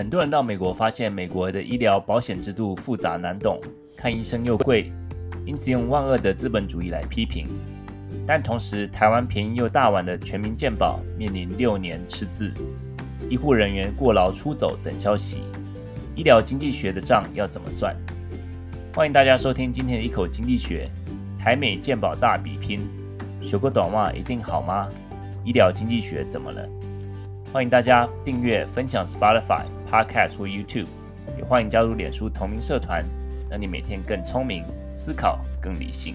[0.00, 3.60] 很多人到美国发现，美国的医疗保险制度复杂难懂，
[3.94, 4.90] 看医生又贵，
[5.44, 7.46] 因此用万恶的资本主义来批评。
[8.26, 12.50] 但同时，台湾便宜又大碗的全民健保面临六年赤字，
[13.28, 15.42] 医护人员过劳出走等消息，
[16.16, 17.94] 医疗经济学的账要怎么算？
[18.94, 20.88] 欢迎大家收听今天的一口经济学，
[21.38, 22.88] 台美健保大比拼，
[23.42, 24.88] 学过短袜一定好吗？
[25.44, 26.66] 医疗经济学怎么了？
[27.52, 30.86] 欢迎大家订阅、分享 Spotify、Podcast 或 YouTube，
[31.36, 33.04] 也欢迎加入脸书同名社团，
[33.50, 34.62] 让你每天更聪明，
[34.94, 36.14] 思考更理性。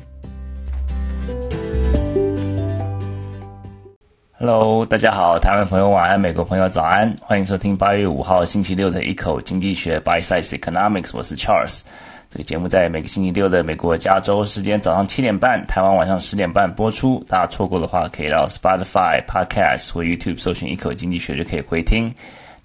[4.37, 11.81] Hello，大家好，台湾朋友晚安，美国朋友早安，欢迎收听八月五号星期六的一口经济学 Bite Size Economics，我是 Charles。
[12.29, 17.23] 这个节目在每个星期六的美国加州时间早上七点半，台湾晚上十点半播出。
[17.27, 22.13] 大家错过的话，可以到 Spotify、Podcast 或 YouTube 搜寻“一口经济学”就可以回听。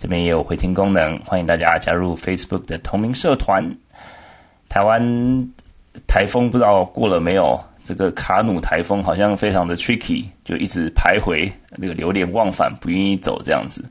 [0.01, 3.63] 这边也有回听功能，欢迎大家加入 Facebook 的同名社团。
[4.67, 4.99] 台湾
[6.07, 7.63] 台风不知道过了没有？
[7.85, 13.85] 这个卡努台风好像非常的 tricky，就一直徘徊，那个流连忘返，不愿意走这样子。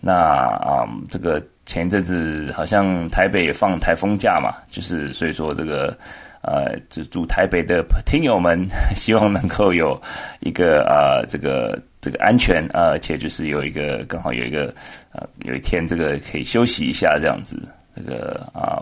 [0.00, 1.40] 那啊、嗯，这个。
[1.68, 5.98] 前一阵子好像台北放台风假嘛，就是所以说这个
[6.42, 10.00] 呃，就住台北的听友们， 希望能够有
[10.38, 14.72] 一个呃这个这个安全啊、而且就是有一个刚好有一个
[15.10, 17.60] 呃有一天这个可以休息一下这样子。
[17.96, 18.78] 这个啊、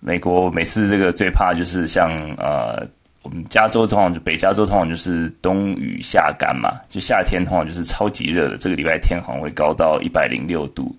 [0.00, 2.82] 美国每次这个最怕就是像呃
[3.20, 10.96] 我们加州通常就北加州通常就是冬雨夏干嘛，就夏天通常就是超级热的，这个礼拜天好像会高到一百零六度。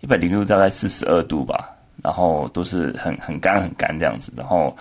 [0.00, 1.70] 一百零六大概四十二度吧，
[2.04, 4.76] 然后都是很很干很干这样子，然后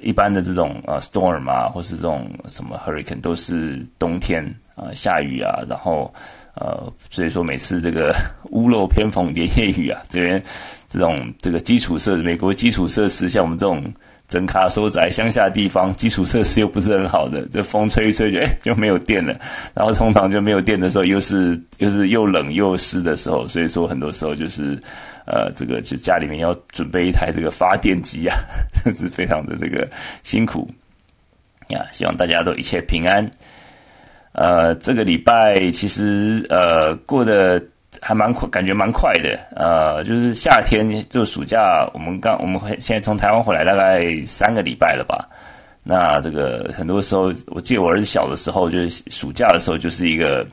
[0.00, 4.44] 一般的这种呃 storm 啊，或是这种什么 hurricane 都是冬天、
[4.76, 6.12] 呃、下雨啊，然后
[6.54, 8.14] 呃所以说每次这个
[8.52, 10.42] 屋漏偏逢连夜雨啊，这边
[10.88, 13.82] 这种这个基础设施美国基础设施像我们这种。
[14.28, 19.38] 整卡收窄乡下地方，基础设施又不是很好的，这风吹一吹就哎就没有电了，
[19.72, 24.76] 然后通常就没有电的时候，又是又是又冷又湿的时候，所以说很多时候就是，
[25.28, 28.36] 呃，这个就家里面要准备一台这个发电机啊，
[28.74, 29.88] 这 是非常的这个
[30.24, 30.68] 辛苦
[31.68, 31.86] 呀。
[31.92, 33.24] 希望大家都一切平安。
[34.36, 37.60] 呃，这个礼拜其实呃过得。
[38.02, 39.38] 还蛮快，感觉蛮快的。
[39.56, 45.26] 呃，就是夏天，就暑假，我们刚我们现在从台湾回来大概三个礼拜了吧。
[45.82, 50.46] 那这个很多时候，我记得我儿子小的时候，就是暑假的时候，就是一个。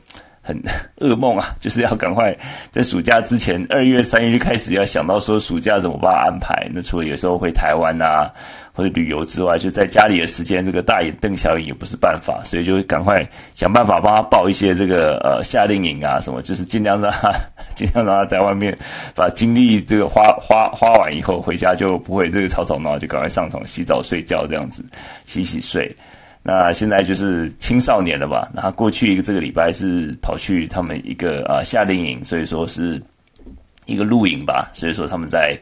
[0.46, 0.54] 很
[1.00, 2.36] 噩梦啊，就是要赶快
[2.70, 6.68] 在暑假之前，二月、三月就开始要想到说暑假怎么办安排。
[6.70, 8.30] 那除了有时候回台湾啊
[8.76, 13.24] 或者旅游之外，就在家里的时间，这个大眼瞪小眼也不是办法，所以就赶快
[13.54, 17.32] 想办法帮他报一些这个呃夏令营啊什么，就是尽量让他
[17.76, 18.76] 尽量让他在外面
[19.14, 24.84] 把精力这个花花花完以后，回家就不会这个吵吵闹闹，就赶快上床洗澡睡觉这样子
[25.24, 25.94] 洗洗睡。
[26.42, 28.50] 那现在就是青少年了吧？
[28.52, 33.00] 那过去一个这个礼拜是跑去他们一个啊夏令营，所以说是
[33.86, 34.70] 一个露营吧。
[34.74, 35.58] 所以说他们在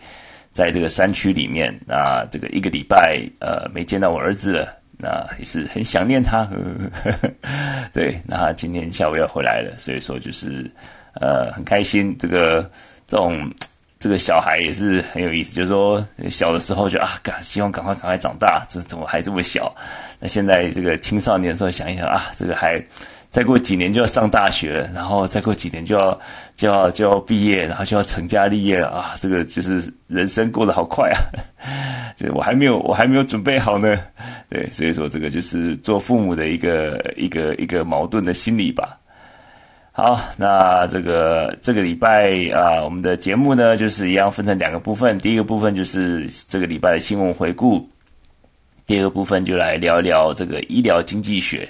[0.52, 6.44] 在这个山区里面，那这个一个礼拜呃没见到我儿子了，那也是很想念他。
[6.44, 6.56] 呵
[7.42, 10.70] 呵对，那他今天下午要回来了，所以说就是
[11.14, 12.16] 呃很开心。
[12.18, 12.70] 这个
[13.08, 13.50] 这种。
[14.02, 19.72] 这个小孩也是很有意思，就是说小的时候就啊，赶希望赶快赶快长大，这怎么还这么小？
[20.18, 22.84] 那现在这个青少年的时候想一想啊，这个还
[23.32, 26.20] 再过几年就要上大学了，然后再过几年就要
[26.54, 29.14] 就要就要毕业，然后就要成家立业了啊！
[29.18, 31.16] 这个就是人生过得好快啊，
[32.14, 33.96] 就我还没有我还没有准备好呢，
[34.50, 38.98] 对，所以说这个就是做父母的一个一个一个矛盾的心理吧。
[39.92, 45.16] 好，那这个这个礼拜啊、我们的节目呢，就是一样分成两个部分。
[45.16, 47.88] 第一个部分就是这个礼拜的新闻回顾，
[48.86, 51.66] 第二个部分就来聊一聊这个医疗经济学。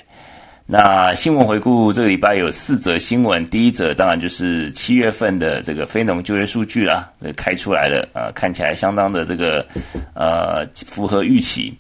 [0.72, 9.67] 那新闻回顾这个礼拜有四则新闻，第一则当然就是七月份的这个非农就业数据啦，这开出来了，呃，看起来相当的这个
[10.14, 11.76] 呃符合预期。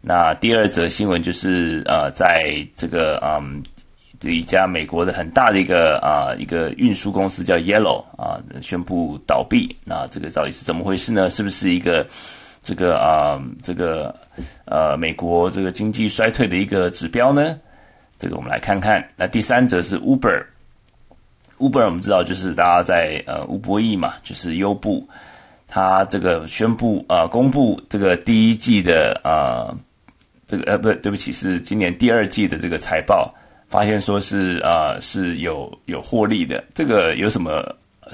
[0.00, 3.60] 那第二则新闻就是呃，在这个嗯。
[4.20, 11.30] 这一家美国的很大的一个啊一个运输公司叫 Yellow 啊宣布倒闭，那这个到底是怎么回事呢？
[11.30, 12.04] 是不是一个
[12.60, 14.12] 这个啊这个
[14.64, 17.56] 呃美国这个经济衰退的一个指标呢？
[18.18, 19.02] 这个我们来看看。
[19.16, 25.08] 那第三则是 Uber，Uber 我们知道就是大家在呃吴博弈嘛，就是优步，
[25.66, 29.72] 他这个宣布啊公布这个第一季的啊
[30.46, 33.32] 这个呃不对不起是今年第二季的这个财报。
[33.70, 37.62] 发现说是啊、是有有获利的，这个有什么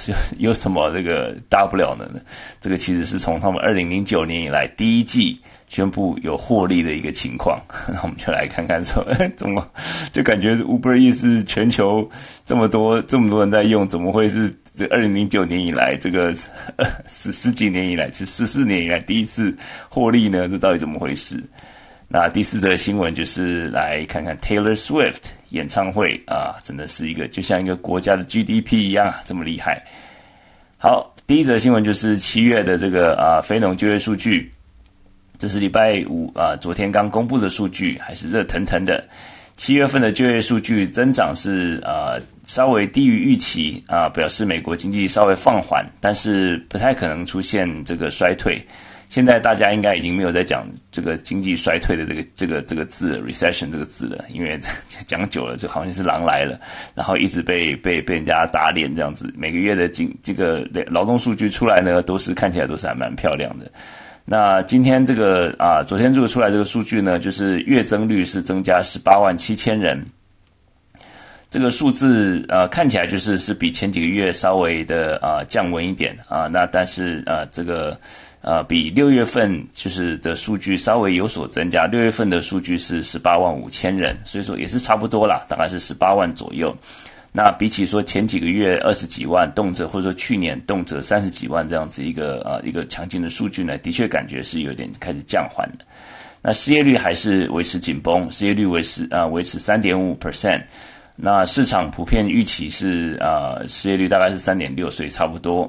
[0.08, 0.14] 有
[0.50, 2.20] 有什么这个大不了的呢？
[2.60, 5.40] 这个其实是从他们二零零九年以来第一季
[5.75, 7.61] 宣布有获利的一个情况。
[7.88, 9.05] 那 我们就来看看说，
[9.37, 9.69] 怎么
[10.12, 12.09] 就感觉 Uber Eats 全球
[12.44, 16.32] 这么多这么多人在用，怎么会是这二零零九年以来这个
[17.09, 19.53] 十十几年以来，是十四年以来第一次
[19.88, 20.49] 获利呢？
[20.49, 21.43] 这到底怎么回事？
[22.06, 29.82] 那第四则新闻就是来看看 Taylor Swift 演唱会啊，真的是一个就像一个国家的 GDP 一样这么厉害。
[30.79, 34.53] 好，第一则新闻就是七月的这个啊非农就业数据，
[35.38, 39.04] 这是礼拜五啊昨天刚公布的数据，还是热腾腾的。
[39.56, 48.60] 七月份的就业数据增长是啊稍微低于预期啊，表示美国经济稍微放缓，但是不太可能出现这个衰退。
[49.10, 54.58] 现在大家应该已经没有在讲这个经济衰退的这个这个这个字 recession 这个字了，因为
[55.06, 56.58] 讲久了就好像是狼来了，
[56.96, 59.32] 然后一直被被被人家打脸这样子。
[59.37, 63.70] 每个月的经这个劳动数据出来呢，都是看起来都是还蛮漂亮的。
[64.25, 70.05] 那今天这个啊，昨天这个出来这个数据呢，就是月增率是增加十八万七千人，
[71.50, 77.99] 这个数字呃看起来就是是比前几个月稍微的啊降温一点啊，那但是啊这个。
[78.47, 86.71] 呃，比六月份就是的数据稍微有所增加，六月份的数据是十八万五千人，所以说也是差不多啦，大概是十八万左右。
[87.36, 95.84] 那比起说前几个月二十几万动辄，或者说去年动辄三十几万这样子一个呃一个强劲的数据呢，的确感觉是有点开始降缓的。
[96.40, 100.62] 那失业率还是维持紧绷，失业率维持啊、维持三点五 percent。
[101.16, 105.69] 那市场普遍预期是啊、失业率大概是三点六，所以差不多。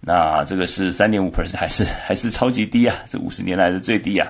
[0.00, 2.96] 那这个是三点五 percent，还是还是超级低啊？
[3.06, 4.28] 这五十年来的最低啊！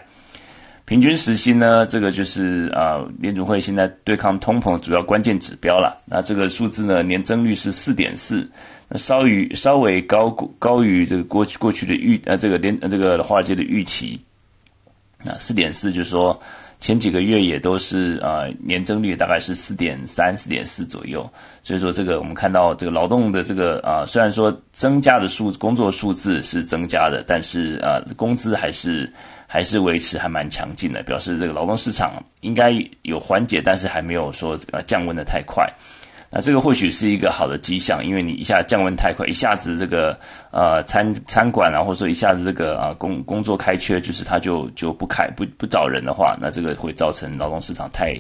[0.89, 1.85] 平均时薪呢？
[1.85, 6.01] 这个就是啊，联准会现在对抗通膨主要关键指标了。
[6.07, 8.49] 那这个数字呢，年增率是四点四，
[8.89, 14.19] 那稍于稍微高高于这个过去过去的预呃这个联这个华尔街的预期。
[15.23, 16.41] 那四点四就是说。
[16.81, 21.29] 前几个月也都是啊、年增率大概是四点三、四点四左右。
[21.61, 29.13] 所以说，这个我们看到这个劳动的这个啊、虽然说增加的数工作数字是增加的，但是啊、工资还是
[29.51, 32.71] 还是维持还蛮强劲的，表示这个劳动市场应该
[33.03, 35.67] 有缓解，但是还没有说呃降温的太快。
[36.31, 40.15] 那这个或许是一个好的迹象，因为你一下降温太快，一下子这个
[40.51, 48.15] 呃餐餐馆啊，或者说一下子这个啊工工作开缺，就是他就就不开不不找人的话，那这个会造成劳动市场太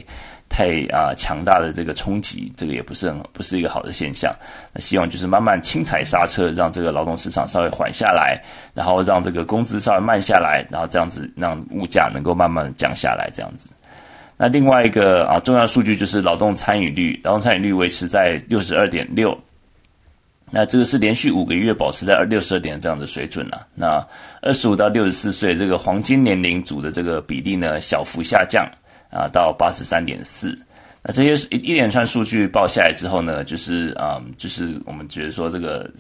[0.49, 4.35] 太啊强大的这个冲击，这个也不是很不是一个好的现象。
[4.73, 8.41] 那希望就是慢慢轻踩刹车，让这个劳动市场稍微缓下来，
[8.75, 13.71] 然后让这个工资稍微慢下来，然后这样子让物价能够慢慢降下来，这样子。
[14.37, 19.37] 那另外一个啊重要数据就是劳动参与率，劳动参与率维持在六十二点六，
[20.51, 23.67] 那这个是连续五个月保持在六十二点这样的水准了啊。
[23.75, 24.07] 那
[24.41, 28.65] 二十五到六十四岁这个黄金年龄组的这个比例呢，小幅下降
[29.11, 30.59] 啊到八十三点四。
[31.03, 35.91] 那这些一一连串数据报下来之后呢，就是啊就是我们觉得说这个。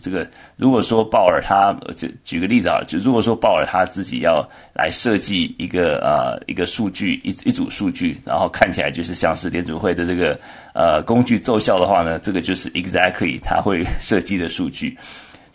[0.00, 10.38] 这个如果说鲍尔他，就举个例子啊，就如果说鲍尔他自己要来设计一个呃一个数据一一组数据，然后看起来就是像是联组会的这个
[10.72, 14.96] 呃工具奏效的话呢，这个就是 exactly 他会设计的数据。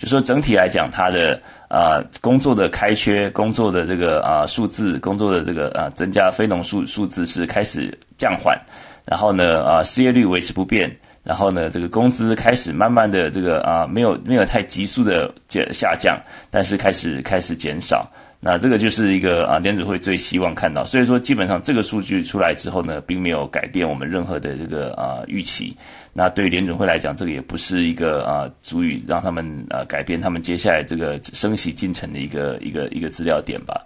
[0.04, 8.60] 就说整体来讲，它的啊工作的开缺、工作的这个啊、数字、工作的这个啊、增加非农数数字是开始降缓，
[9.06, 10.94] 然后呢啊、失业率维持不变。
[11.24, 16.20] 然后呢，这个工资开始慢慢的这个啊，没有没有太急速的减下降，
[16.52, 18.06] 但是开始开始减少。
[18.46, 20.84] 那这个就是一个啊，联准会最希望看到。
[20.84, 25.74] 所以说，基本上这个数据出来之后呢，并没有改变我们任何的这个啊预期。
[26.12, 33.82] 那对于联准会来讲，这个也不是一个啊足以让他们啊改变他们接下来这个升息进程的一个一个一个资料点吧。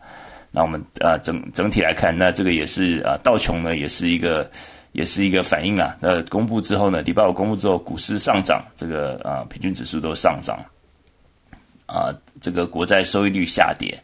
[0.49, 4.49] 那我们啊整整体来看，那这个也是啊道琼呢也是一个。
[4.93, 5.95] 也是一个反应啊。
[5.99, 10.57] 那公布之后呢，礼拜五公布之后，股市上涨，这个啊平均指数都上涨，
[11.85, 12.09] 啊
[12.41, 13.95] 这个国债收益率下跌。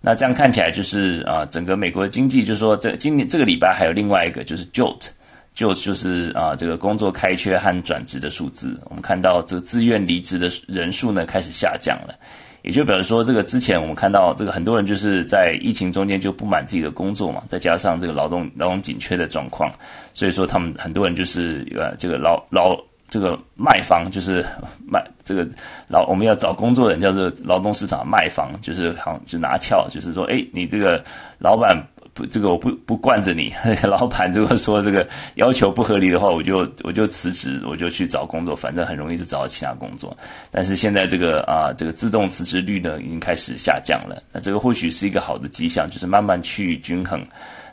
[0.00, 8.78] 那这样看起来就是啊，整个美国的经济就是说，这今年这个礼拜还有另外一个就是 JOLT，JOLT 就是啊这个工作开缺和转职的数字。
[8.84, 12.14] 我们看到这个自愿离职的人数呢开始下降了。
[12.62, 19.72] 也就表示说，这个之前我们看到这个很多人就是在疫情中间就不满自己的工作嘛，再加上这个劳动劳动紧缺的状况，
[20.12, 22.76] 所以说他们很多人就是呃这个劳劳
[23.10, 24.44] 这个卖方就是
[24.86, 25.46] 卖这个
[25.88, 31.02] 劳我们要找工作人叫做劳动市场卖方，就是好就拿翘，就是说哎你这个
[31.38, 31.76] 老板
[32.12, 33.52] 不，这个我不不惯着你。
[33.82, 40.16] 老板如果说这个要求不合理的话，我就我就辞职，我就去找工作，反正很容易就找到其他工作。
[40.50, 44.22] 但是现在这个啊，这个自动辞职率呢，已经开始下降了。
[44.32, 47.24] 那这个或许是一个好的迹象，就是慢慢趋于均衡。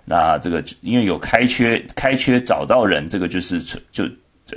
[0.05, 3.59] 那这个因为有开缺，开缺找到人，这个就是
[3.91, 4.07] 就。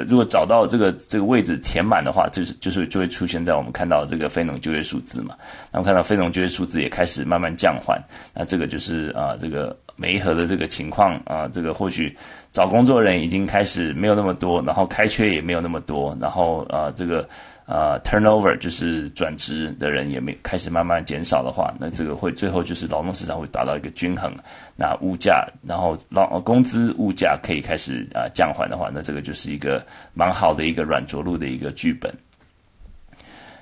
[0.07, 5.35] 如果找到这个这个位置填满的话，就是就是就会出现在我们看到这个非农就业数字嘛。
[5.73, 7.99] 那我们看到非农就业数字也开始慢慢降缓，
[8.35, 12.15] 那这个就是啊这个媒合的这个情况啊，这个或许
[12.53, 17.29] 找工作人已经开始没有那么多，然后开缺也没有那么多，然后啊这个。
[17.71, 24.35] 呃，turnover 就是转职的人也没开始慢慢减少的话，那这个会最后就是劳动市场会达到一个均衡，
[24.75, 29.85] 那物价然后劳工资物价可以开始啊、呃、降缓的话，那这个就是一个
[30.15, 32.11] 蛮好的一个软着陆的一个剧本。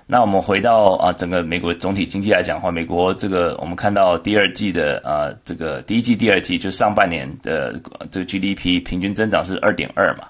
[0.07, 7.75] 那我们回到啊、整个美国总体经济来讲的话，美国这个我们看到第二季的啊、这个第一季第二季就上半年的
[8.09, 10.29] 这个 GDP 平均增长是二点二嘛。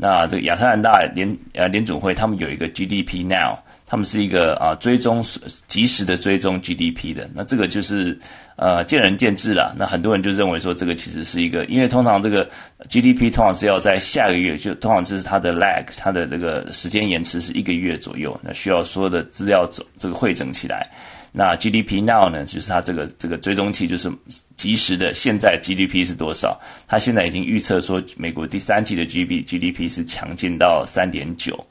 [0.00, 5.24] 那这个亚特兰大联呃联总会他们有一个 GDP Now，他们是一个啊追踪
[5.66, 7.28] 及时的追踪 GDP 的。
[7.34, 8.16] 那这个就是
[8.54, 9.74] 呃见仁见智啦。
[9.76, 12.48] 那很多人就认为说这个其实是一个，因为通常这个
[12.88, 20.88] GDP 通常是要在下个月，就通常就是它的 lag，它的这个时间延迟是一个月左右，那需要所有的资料走这个汇整起来。
[21.30, 24.10] 那 GDP Now 呢，就是它这个这个追踪器，就是
[24.56, 26.58] 及时的现在 GDP 是多少？
[26.86, 31.64] 它现在已经预测说，美国第三季的 GDP GDP 是强劲到三点九。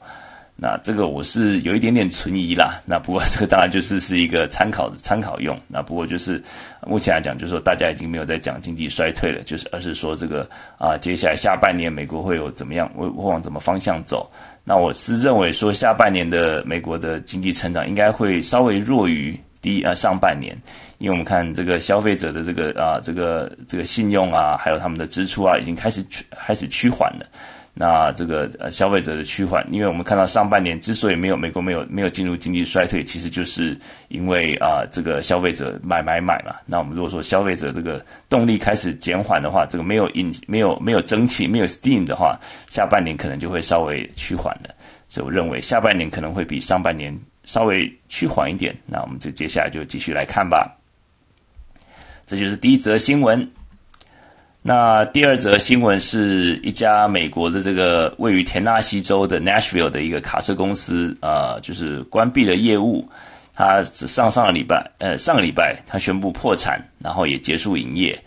[0.60, 2.82] 那这个我是有一点点存疑啦。
[2.84, 5.56] 那不过 这个当然就是是一个参考的参考用。
[5.68, 6.42] 那不过就是
[6.84, 14.28] 目前来讲，就是说大家已经没有在讲经济衰退了，就是而是说这个啊，接下来下半年美国会有怎么样，会往怎么方向走？
[14.64, 19.38] 那我是认为说，下半年的美国的经济成长应该会稍微弱于。
[19.76, 20.56] 一啊，上半年，
[20.98, 27.26] 因为我们看这个消费者的这个啊，这个这个信用啊，还有他们的支出啊，已经开始趋开始趋缓了。
[27.80, 36.56] 那这个呃，消费者的趋缓，因为我们看到上半年之所以没有美国没有没有进入经济衰退，其实就是因为啊，这个消费者买买买嘛。
[36.66, 42.36] 那我们如果说消费者这个动力开始减缓的话，这个没有引没有没有蒸汽没有 steam 的话，
[42.68, 44.74] 下半年可能就会稍微趋缓了。
[45.08, 47.16] 所以我认为下半年可能会比上半年。
[47.48, 50.70] 稍微趋缓一点，那我们就接下来就继续来看吧。
[52.26, 53.50] 这就是第一则新闻。
[54.60, 63.08] 那第二则新闻是一家美国的这个位于田纳西州的 Nashville 的一个卡车公司，呃，就是关闭了业务。
[63.54, 68.22] 它上上个礼拜，呃，上个礼拜它宣布破产，然后也结束营业。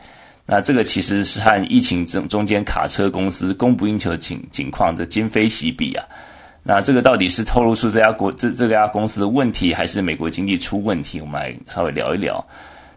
[0.48, 6.04] 那这个其实是和疫情中中间卡车公司供不应求的情情况这今非昔比啊。
[6.64, 11.20] 那这个到底是透露出这家国这这家公司的问题，还是美国经济出问题？
[11.20, 12.46] 我们来稍微聊一聊。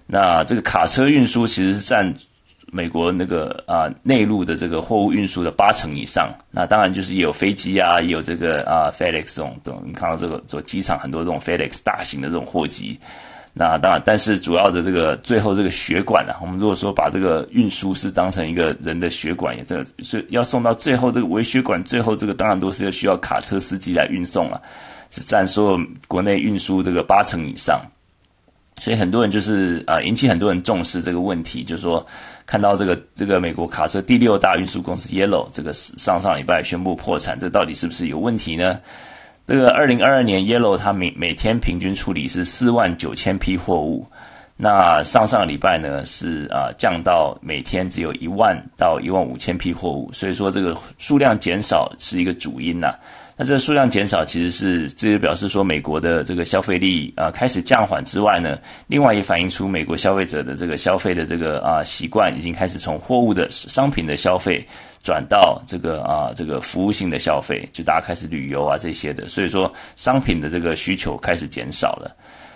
[0.07, 2.15] 那这个卡车运输其实是占
[2.67, 6.29] 美国那个啊内陆的这个货物运输的八成以上。
[6.51, 12.99] 那当然就是也有飞机啊，也有这个啊 FedEx 这种等，你看到这个做机场很多这种 FedEx 大型的这种货机。
[13.57, 24.61] 那当然，但是主要的这个最后这个血管啊，我们如果说把这个运输是当成一个人的血管，也这个是要送到最后这个微血管，最后这个当然都是要需要卡车司机来运送啊，
[25.13, 27.81] 是占所有国内运输这个八成以上。
[28.81, 32.05] 所以很多人就是啊，引起很多人重视这个问题，就是说
[32.45, 38.81] 看到这个这个美国卡车第六大运输公司 Yellow 这个上上礼拜宣布破产，这到底是不是有问题呢？
[39.47, 44.07] 这个二零二二年，Yellow 它每每天平均处理是四万九千批货物，
[44.57, 52.95] 那上上礼拜呢是啊降到每天只有一万到一万五千批货物，所以说这个数量减少是一个主因呐。
[53.37, 64.67] 那这个数量减少其实是这就表示说美国的这个消费力啊开始降缓之外呢，另外也反映出美国消费者的这个消费的这个啊习惯已经开始从货物的商品的消费。
[65.05, 72.11] 转到这个啊，这个服务性的消费，就大家开始旅游啊这些的，所以说商品的这个需求开始减少了。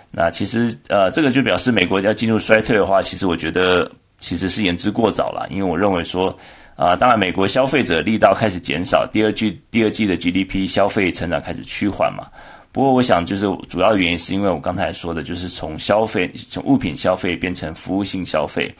[0.09, 3.89] 那其实呃，这个就表示美国要进入衰退的话，其实我觉得
[4.19, 6.35] 其实是言之过早了，因为我认为说
[6.75, 12.27] 啊，当然美国消费者力道开始减少，第二季第二季的 GDP 消费成长开始趋缓嘛。
[12.71, 18.73] 不过我想就是主要原因是因为我刚才说的，就是从消费从物品消费变成服务性消费。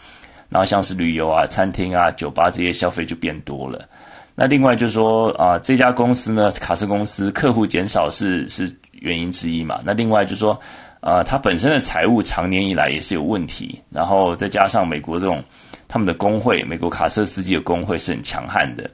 [0.49, 3.87] 然后像是旅游啊、餐厅啊、酒吧这些消费就变多了。
[4.35, 9.81] 那另外就是说啊，这家公司呢，卡车公司客户减少是是原因之一嘛。
[9.83, 10.57] 那另外就是说，
[11.01, 13.81] 啊，它本身的财务长年以来也是有问题。
[13.89, 15.43] 然后再加上美国这种
[15.89, 18.89] 他们的工会，美国卡车司机的工会是很强悍的。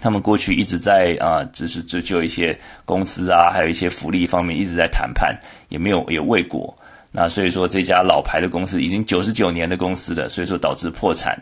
[0.00, 6.74] 他们过去一直在啊，就是追究一些公司啊，还有一些福利方面一直在谈判，也没有也未果。
[7.16, 11.34] 那所以说这家老牌的公司已经九十九年的公司了，所以说导致破产。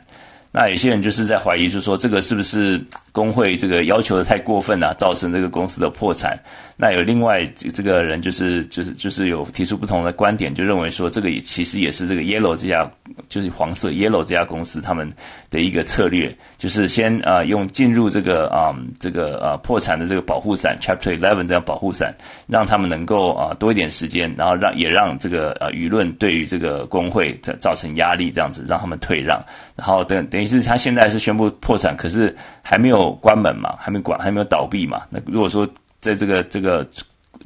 [0.56, 2.80] 那有些人就是在怀疑，就是说这个是不是
[3.11, 6.38] 工会这个要求的太过分了，造成这个公司的破产？
[6.76, 12.88] 那有另外这这个人就是就是就是有提出不同的观点，就认为说这个也其实也是这个 Yellow 这家
[13.28, 15.12] 就是黄色 Yellow 这家公司他们
[15.50, 18.70] 的一个策略，就是先啊、呃、用进入这个啊、
[19.00, 22.14] 这个啊、呃、破产的这个保护伞 Chapter Eleven 这样保护伞，
[22.46, 29.44] 让他们能够啊、呃、多一点时间，然后让也让这个呃舆论对于这个工会造造成压力，这样子让他们退让，
[29.75, 30.43] 然后等等。
[30.46, 35.02] 其实他现在是宣布破产，可是还没有关门嘛，还没关，还没有倒闭嘛。
[35.08, 35.66] 那如果说
[36.00, 36.86] 在这个这个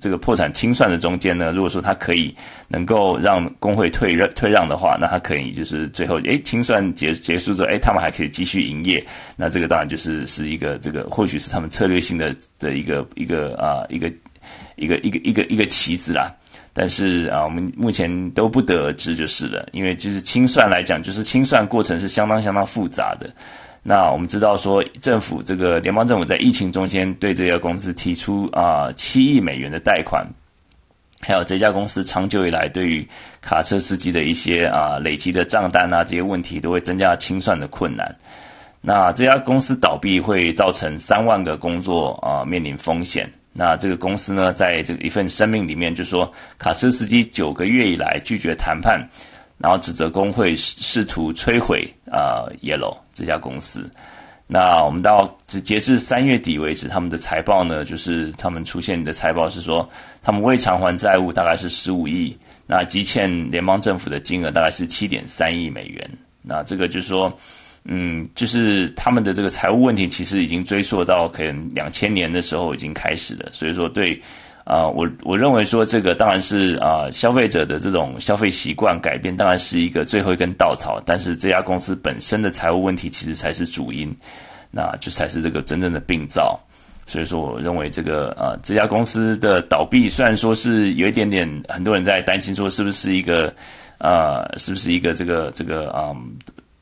[0.01, 2.35] 这个破产清算的中间呢，如果说他可以
[2.67, 9.05] 能够让工会退让退让的话，那他可以就是最后诶清算结结束之后，诶他们还可以继续营业。
[9.37, 14.13] 那这个当然就是是一个这个或许是他们策略性的的一个一个啊一个
[14.77, 16.35] 一个一个一个一个棋子啦。
[16.81, 23.29] 但是啊，我们目前都不得而知就是了，因为就是清算来讲，就是清算过程是相当相当复杂的。
[23.83, 30.25] 那我们知道说，政府这个联邦政府在疫情中间对这家公司提出啊七亿美元的贷款，
[31.21, 33.05] 还有这家公司长久以来对于
[33.41, 38.15] 卡车司机的一些啊累积的账单啊这些问题，都会增加清算的困难。
[38.81, 43.29] 那这家公司倒闭会造成三万个工作啊面临风险。
[43.53, 49.01] 那这个公司呢，在这一份声明里面就说，卡车司机九个月以来拒绝谈判，
[49.57, 53.91] 然后指责工会试图摧毁啊、Yellow 这家公司。
[54.47, 59.89] 那我们到截至三月底为止，他们的财报呢，就是他们出现的财报是说，
[60.23, 62.37] 他们未偿还债务大概是十五亿，
[62.67, 66.09] 那积欠联邦政府的金额大概是七点三亿美元。
[66.43, 67.37] 那这个就是说。
[67.91, 73.49] 嗯，就是他们的这个财务问题，其实已经追溯到可能两千年的时候已经开始了。
[73.51, 74.21] 所以说对，
[74.65, 81.03] 啊，我我认为说这个当然是啊、消费者的这种消费习惯改变，当然是一个最后一根稻草。
[81.07, 84.15] 但是这家公司本身的财务问题，其实才是主因，
[84.71, 86.61] 那就才是这个真正的病灶。
[87.07, 93.49] 所以说，我认为这个啊、呃，这家公司的倒闭，虽然说是有一点点，很多人在担心说是不是一个
[93.97, 96.13] 啊、呃，是不是一个这个这个啊。
[96.15, 96.37] 嗯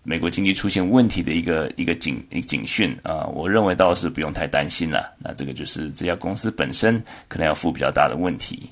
[0.07, 5.13] 美国经济出现问题的一个一个警一个警讯啊，我认为倒是不用太担心了。
[5.19, 8.71] 那这个就是这家公司本身可能要负比较大的问题，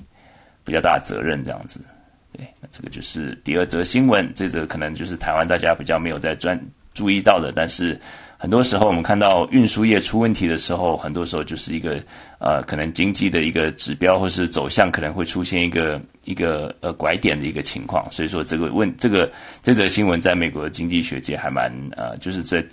[0.63, 1.81] 比较大的责任这样子。
[2.31, 6.57] 对，那这个就是第二则新闻，这则可能就是台湾大家比较没有在专
[6.93, 7.99] 注意到的，但是。
[8.37, 12.03] 很多时候，我们看到运输业出问题的时候，很多时候就是一个
[12.37, 18.05] 呃，可能经济的一个指标或是走向可能会出现一个一个呃拐点的一个情况。
[18.11, 19.31] 所以说，这个问这个
[19.63, 22.63] 这则新闻在美国的经济学界还蛮呃，就是这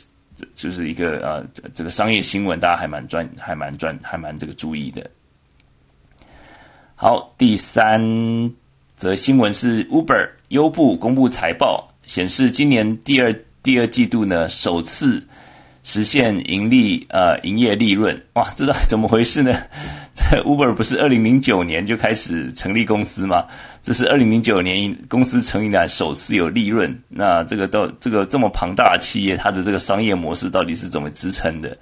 [0.52, 5.08] 就是一个呃这个商业新闻，大家还蛮专还蛮专还蛮这个注意的。
[6.96, 8.02] 好，第三
[8.96, 15.24] 则新闻是 Uber 优步公布财报，显示今年第二第二季度呢首次。
[15.84, 19.52] 实现盈利，呃，营业利润，哇，这到底怎么回事呢？
[20.14, 23.46] 这 Uber 不是二零零九年就开始成立公司吗？
[23.82, 26.96] 这是二零零九年公司成立以来首次有利润。
[27.08, 31.76] 那这个到这个这么庞大的企业，它的这个商业模式到底是怎么支撑的？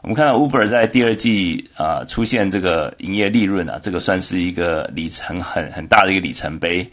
[0.00, 6.88] 我们看到 Uber 在第二季啊、出现这个营业利润啊，这个算是一个里程很很大的一个里程碑。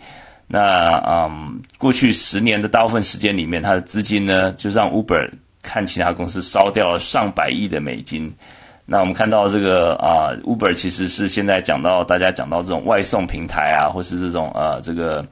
[0.48, 5.28] 那嗯，过去十年的大部分时间里面，它的资金呢就让 Uber。
[5.66, 8.32] 看其他公司烧掉了上百亿的美金，
[8.86, 15.26] 那我们看到这个啊，Uber 其实是现在讲到大家讲到这种外送平台啊，或是这种呃这个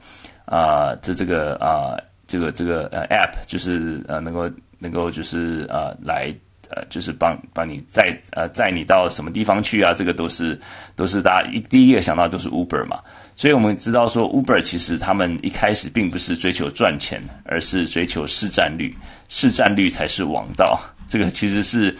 [0.44, 6.34] 啊这这个啊这个这个呃 App，就是呃能够能够就是呃来
[6.70, 10.60] 呃就是帮帮你载呃载你到什么地方去啊，这个都是
[10.96, 12.98] 都是大家一第一个想到都是 Uber 嘛，
[13.36, 18.94] 所以我们知道说 Uber 其实他们一开始并不是追求赚钱，而是追求市占率。
[19.28, 21.96] 市占率才是王道，这个其实是，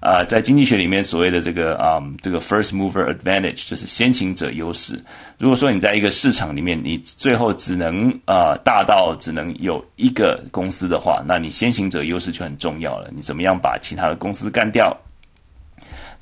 [0.00, 5.00] 啊、在经济学里面所谓的这个啊、这个 first mover advantage 就是先行者优势。
[5.38, 13.08] 如果说你在一个市场里面，你最后只能啊、大到只能有一个公司的话，那你先行者优势就很重要了。
[13.14, 14.96] 你怎么样把其他的公司干掉？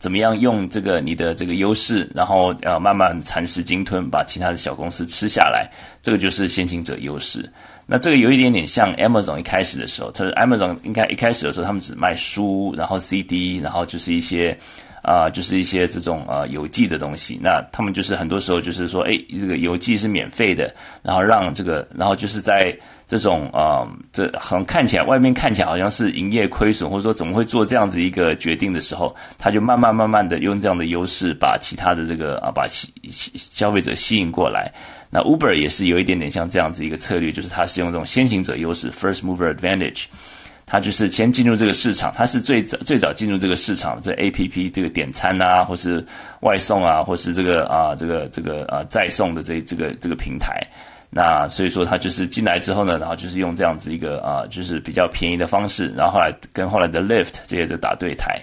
[0.01, 5.71] 怎么样用这个你的这个优势，然后呃慢慢蚕食鲸吞，把其他的小公司吃下来？
[6.03, 7.49] 这个就是先行者优势。
[7.87, 14.57] 那这个有一点点像 Amazon 一开始的时候，它是 Amazon 应该一开始的时候，他们只卖书，然后 CD，然后就是一些
[15.03, 17.39] 啊、就是一些这种呃邮寄的东西。
[17.43, 22.77] 那他们就是很多时候就是说，哎，这个邮寄是免费的，然后让这个，然后就是在
[23.11, 32.89] 这种啊、这好像看起来外面看起来好像是营业亏损，或者说怎么会做这样子一个决定的时候，他就慢慢慢慢的用这样的优势把其他的这个啊，把吸
[33.35, 34.73] 消费者吸引过来。
[35.11, 40.05] 那 Uber 也是有一点点像这样子一个策略，就是它是用这种先行者优势 （first mover advantage），
[40.65, 46.07] 它就是先进入这个市场，它是最早最早进入这个市场，这 APP 这个点餐啊，或是
[46.43, 50.65] 外送啊，或是这个啊这个这个啊再送的这这个这个平台。
[51.13, 58.41] 那所以说，它就是进来之后呢，然后就是用这样子一个啊，就是比较便宜的方式，然后后来跟后来的 Lyft 这些的打对台。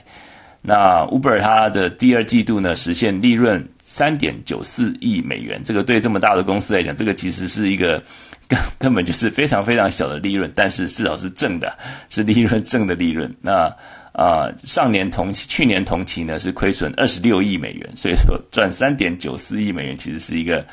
[0.62, 8.03] 那 Uber 它的第二季度呢，实现利润三点九四亿美元，这个对这么大的公司来讲，这个其实是一个
[8.49, 11.77] 根根本就是非常非常小的利润，但是至少是正的，
[12.10, 13.34] 是利润正的利润。
[13.39, 13.73] 那
[14.12, 20.65] 啊，上年同期、去年同期呢是亏损二十六亿美元，所以说赚三点九四亿美元其实是一个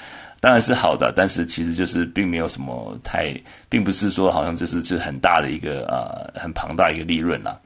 [0.45, 3.35] 当然是好的，但是其实就是并没有什么太，
[3.71, 7.59] 并不是说好像就是是很大的一个啊很庞大一个利润啦。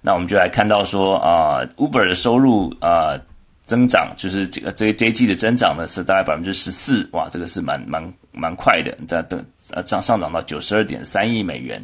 [0.00, 3.16] 那我们就来看到说啊，Uber 的收入啊
[3.64, 11.80] 增长，就是这个这这一季的增长呢是大概百分之十四，哇，这个是蛮蛮蛮快的，在等呃涨上涨到九十二点三亿美元。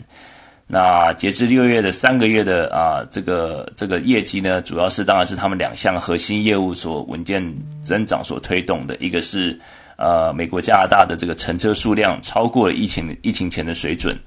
[0.66, 7.42] 那截至六月的三个月的啊这个这个业绩呢，主要是当然是他们两项核心业务所稳健
[7.82, 9.58] 增长所推动的，一个是
[9.96, 14.18] 呃美国加拿大的这个乘车数量超过了疫情疫情前的水准。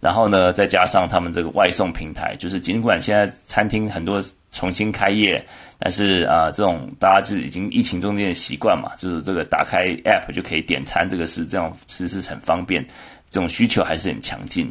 [0.00, 5.42] 然后呢，再加上他们这个外送平台，就是尽管现在餐厅很多重新开业，
[5.78, 12.84] 但是啊、这种大家就已经疫情中间的习惯嘛，就是这个打开 App 就可以点餐，这个是这样，其实是很方便，
[13.30, 14.70] 这种需求还是很强劲。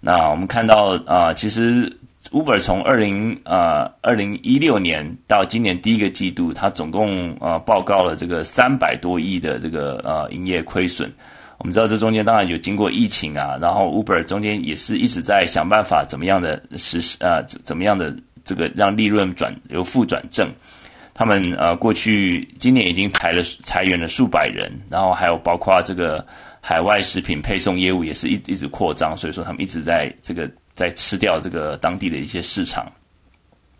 [0.00, 1.92] 那我们看到啊、其实
[2.30, 11.12] Uber 从二零啊二零一六年到今年第一个季度，它总共、呃、报告了这个三百多亿的这个呃营业亏损。
[11.58, 20.48] 我们知道这中间当然有经过疫情啊，然后 Uber 中间也是一直在想办法怎么样的实施啊，怎么样的这个让利润转由负转正。
[21.14, 26.24] 他们呃过去今年已经裁了裁员了数百人，然后还有包括这个
[26.68, 32.92] 海外食品配送业务也是一一直扩张，所以说他们一直在这个在吃掉这个当地的一些市场。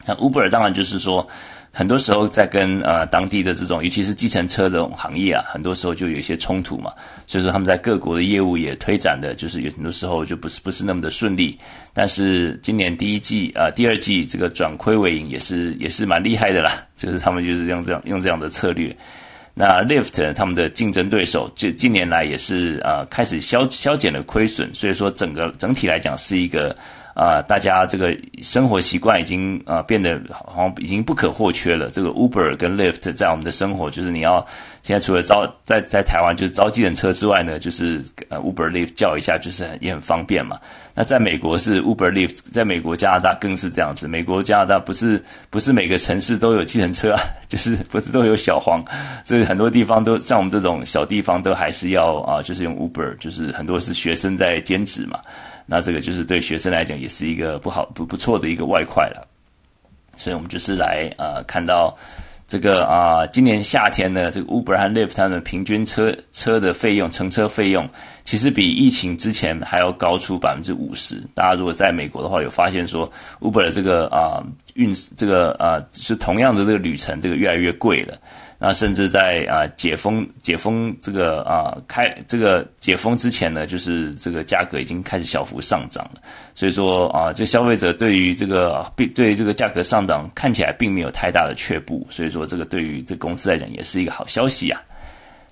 [0.07, 1.29] 那 Uber 当然就是说。
[1.71, 6.91] 很多时候在跟呃当地的这种，尤其是计程车这种行业啊，很多时候就有一些冲突嘛。
[7.27, 11.57] 所以说他们在各国的业务也推展的，就是有很多时候就不是不是那么的顺利。
[11.93, 16.85] 但是今年第一季啊、第二季这个转亏为盈也是也是蛮厉害的啦。
[16.97, 18.97] 就是他们就是用这样用这样的策略。
[19.59, 24.73] 那 l i f t 他们的竞争对手，就近年来也是、呃、开始消削减了亏损。
[24.73, 26.77] 所以说整个整体来讲是一个。
[27.19, 31.91] 啊、大家这个生活习惯已经啊、变得好像已经不可或缺了。
[31.91, 34.47] 这个 Uber 跟 Lyft 在我们的生活，就是你要
[34.85, 40.61] 现在除了招在在台湾就是招计程车之外呢，就是呃 Uber Lyft 叫一下，就是很也很方便嘛。
[40.95, 44.07] 那在美国是 Uber Lyft，在美国加拿大更是这样子。
[44.07, 48.81] 美国加拿大不是不是每个城市都有计程车啊， 就是不是都有小黄，
[49.25, 55.19] 所以很多地方都像我们这种小地方都还是要啊，就是用 Uber，就是很多是学生在兼职嘛。
[55.71, 59.29] 那这个就是对学生来讲也是一个不好不不错的一个外快了，
[60.17, 61.95] 所以我们就是来呃看到
[62.47, 67.87] 这个啊、今年夏天呢，这个 Uber 和 Lyft 它的平均车车的费用，乘车费用
[68.25, 71.23] 其实比疫情之前还要高出百分之五十。
[71.35, 78.17] 大家如果在美国的话，有发现说 Uber 的这个啊、运这个啊、是同样的这个旅程，这个越来越贵了。
[78.61, 86.21] 那甚至在啊解封解封这个啊开这个解封之前呢，就是这个价格已经开始小幅上涨了。
[86.57, 92.05] 所以说啊，这消费者对于这个并对于这个价格上涨看起来并没有太大的却步。
[92.11, 94.81] 所以说这个对于这公司来讲也是一个好消息呀。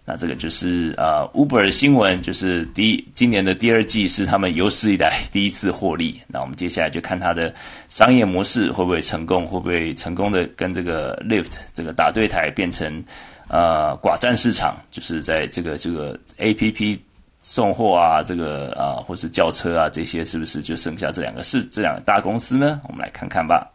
[0.09, 6.21] 那这个就是啊，Uber 的新闻，就是第，今年的第二季是他们有史以来第一次获利。
[6.31, 7.53] 那我们接下来就看它的
[7.89, 13.03] 商业模式会不会成功，会不会成功的跟这个 Lyft 这个打对台，变成
[13.49, 16.97] 呃寡占市场，就是在这个这个 APP
[17.43, 22.81] 送货啊，这个啊或是叫车啊这些，是不是就剩下这两个是这两个大公司呢？
[22.85, 23.69] 我们来看看吧。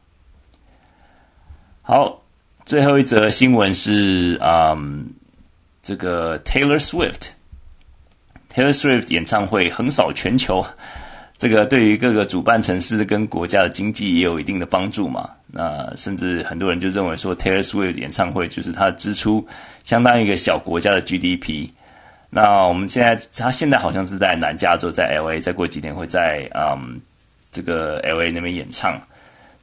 [1.81, 2.21] 好，
[2.63, 5.05] 最后一则新闻是嗯。
[5.81, 10.65] 这个 Taylor Swift，Taylor Swift 演唱会横扫全球，
[11.37, 15.29] 这个对于各个主办城市跟国家的经济也有一定的帮助嘛。
[15.47, 19.45] 那甚至很多人就认为说，Taylor Swift 演唱会就是它的支出
[19.83, 21.69] 相当于一个小国家的 GDP。
[22.29, 27.01] 那我们现在，他现在好像是在南加州，在 LA，再过几天会在嗯
[27.51, 29.01] 这个 LA 那边演唱。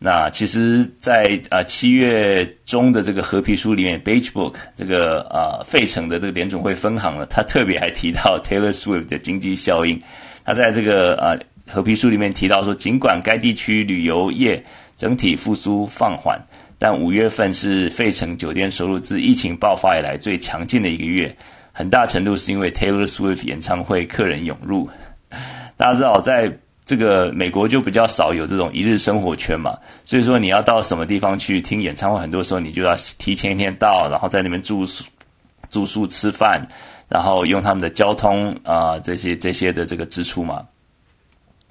[0.01, 10.01] 那其实在，啊七月中的这个合皮书里面，Beige Book 这个啊费城的这个联总会分行呢，他特别还提到 Taylor Swift 的经济效应。
[10.45, 14.63] 他在这个啊合皮书里面提到说，尽管该地区旅游业
[14.97, 16.41] 整体复苏放缓，
[16.79, 21.37] 但五月份是费城酒店收入自疫情爆发以来最强劲的一个月，
[21.73, 24.89] 很大程度是因为 Taylor Swift 演唱会客人涌入。
[25.77, 26.57] 大家知道在。
[26.89, 35.05] 这个美国就比较少有这种一日生活圈嘛，所以说你要到什么地方去听演唱会，很多时候你就要提前一天到，然后在那边住宿、
[35.69, 36.67] 住宿、吃饭，
[37.07, 40.67] 然后用他们的交通啊、这些这些的这个支出嘛。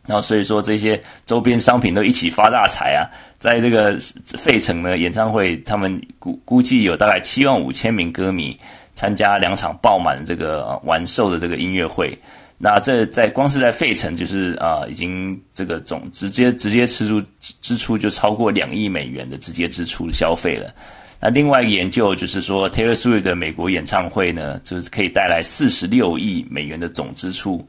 [0.05, 8.55] 然后所以说这些周边商品都一起发大财啊，在这个费城呢演唱会，他们估估计有大概七万五千名歌迷
[8.93, 12.15] 参加两场爆满这个完售的这个音乐会。
[12.59, 17.23] 那这在光是在费城，就是啊、已经这个总直接直接支出
[17.61, 20.73] 支出就超过两亿美元的直接支出消费了。
[21.19, 27.63] 那另外一个研究就是说，Taylor Swift 的美国演唱会呢，就是可以带来四十六亿美元的总支出。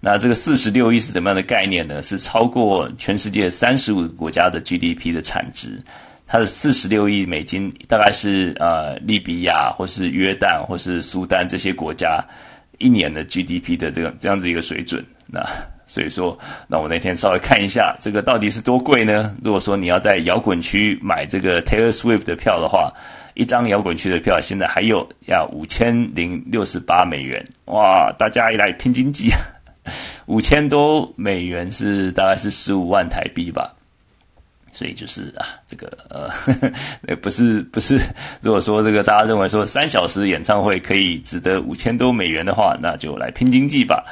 [0.00, 2.00] 那这个四十六亿是怎么样的概念呢？
[2.02, 5.82] 是超过全世界三十五个国家的 GDP 的产值。
[6.28, 12.22] 它的四十六亿美金大概是呃利比亚或是约旦或是苏丹这些国家。
[12.78, 15.44] 一年的 GDP 的这个这样子一个水准，那
[15.86, 19.34] 所以说，那我那天稍微看一下，这个到底是多贵呢？
[19.42, 22.92] 如果说你要在摇滚区买这个 Taylor Swift 的票的话，
[23.34, 28.12] 一张摇滚区的票现在还有要五千零六十八美元，哇！
[28.18, 29.30] 大家一来拼经济，
[30.26, 33.74] 五千多美元是大概是十五万台币吧。
[34.78, 36.52] 所以就是啊，这个呃呵
[37.08, 38.00] 呵， 不是不是，
[38.40, 44.04] 如果说这个大家认为说三小时演唱会可以值得五千多美元的话，那就来拼经济吧。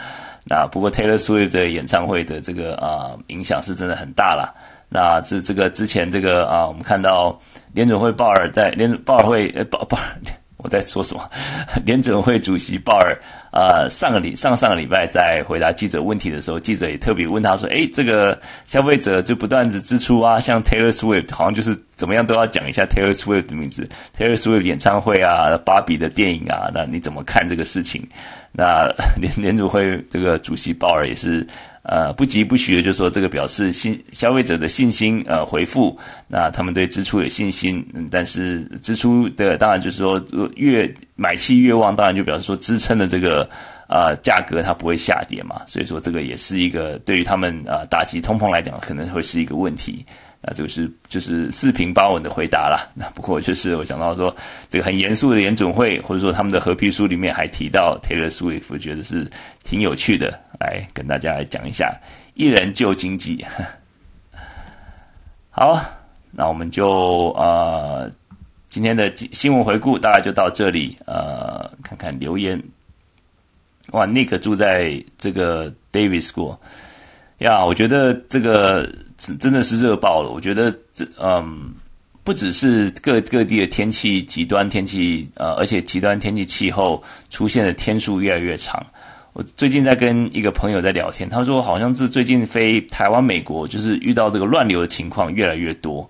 [0.45, 4.53] 那不过 Taylor Swift 的演唱会的这个啊影响是真的很大啦。
[4.89, 7.41] 那这这个之前这个啊，我们看到
[7.73, 10.05] 联准会鲍尔在联鲍尔会呃鲍鲍尔，
[10.59, 11.31] 我在说什么？
[11.87, 13.17] 联准会主席鲍尔。
[13.57, 28.07] 呃，上个礼上上个礼拜在回答记者问题的时候，记者也特别问他说：“哎，这个消费者就不断的支出啊，像 Taylor Swift 好像就是怎么样都要讲一下 Taylor Swift 的名字，Taylor Swift 演唱会啊，芭比的电影啊，那你怎么看这个事情？”
[28.53, 28.87] 那
[29.19, 31.47] 联联储会这个主席鲍尔也是。
[31.89, 35.97] 呃，不疾不徐的就说这个表示信消费者的信心呃回复，
[36.27, 40.21] 那他们对支出有信心，嗯，但是支出的当然就是说
[40.57, 43.49] 越买气越旺，当然就表示说支撑的这个
[43.89, 50.05] 呃价格它不会下跌嘛，所以说这个也是一个对于他们呃打击通膨来讲可能会是一个问题。
[50.47, 52.89] 那这个是就是四平八稳的回答啦。
[52.95, 54.35] 那不过就是我想到说，
[54.71, 59.29] 这个很严肃的联准会，或者说他们的合皮书里面还提到 Taylor Swift，觉得是
[59.65, 61.93] 挺有趣的，来跟大家来讲一下
[62.35, 63.45] 一人救经济。
[65.51, 65.85] 好，
[66.31, 68.09] 那我们就呃
[68.69, 70.97] 今天的新闻回顾大概就到这里。
[71.07, 72.63] 呃，看看留言。
[73.93, 76.57] 哇，Nick 住在这个 Davis School。
[77.39, 80.31] 呀，我觉得这个真的是热爆了。
[80.31, 81.73] 我觉得这嗯，
[82.23, 88.85] 不只是各各地的天气极端天气，呃，而且极端天气气候出现的天数越来越长。
[89.33, 96.09] 我最近在跟一个朋友在聊天，他说好像是最近飞台湾、美国，就是遇到这个乱流的情况越来越多。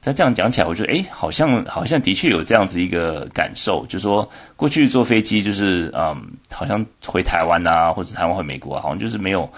[0.00, 9.48] 他这样讲起来，我觉得诶，好像好像的确有这样子一个感受，就说过去坐飞机就是嗯，好像回台湾啊，或者台湾回美国，好像就是没有。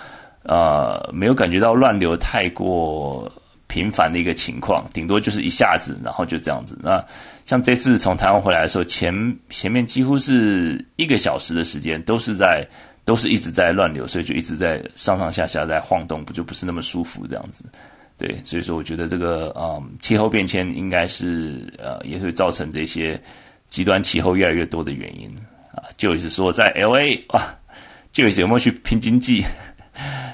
[0.44, 3.30] 呃，没有感觉到乱流太过
[3.66, 6.78] 频繁的一个情况，顶多就是一下子，然后就这样子。
[6.82, 7.04] 那
[7.44, 9.12] 像这次从台湾回来的时候，前
[9.50, 12.66] 前面几乎是一个小时的时间，都是在
[13.04, 17.64] 都是一直在乱流，所以就一直在上上下下在晃动，不就不是那么舒服这样子。
[18.16, 23.20] 对，所以说我觉得这个嗯气候变迁应该是呃也会造成这些
[23.66, 25.28] 极端气候越来越多的原因
[25.74, 25.82] 啊。
[25.96, 27.58] 就是说在 LA 啊，
[28.12, 29.44] 就是有没有去拼经济？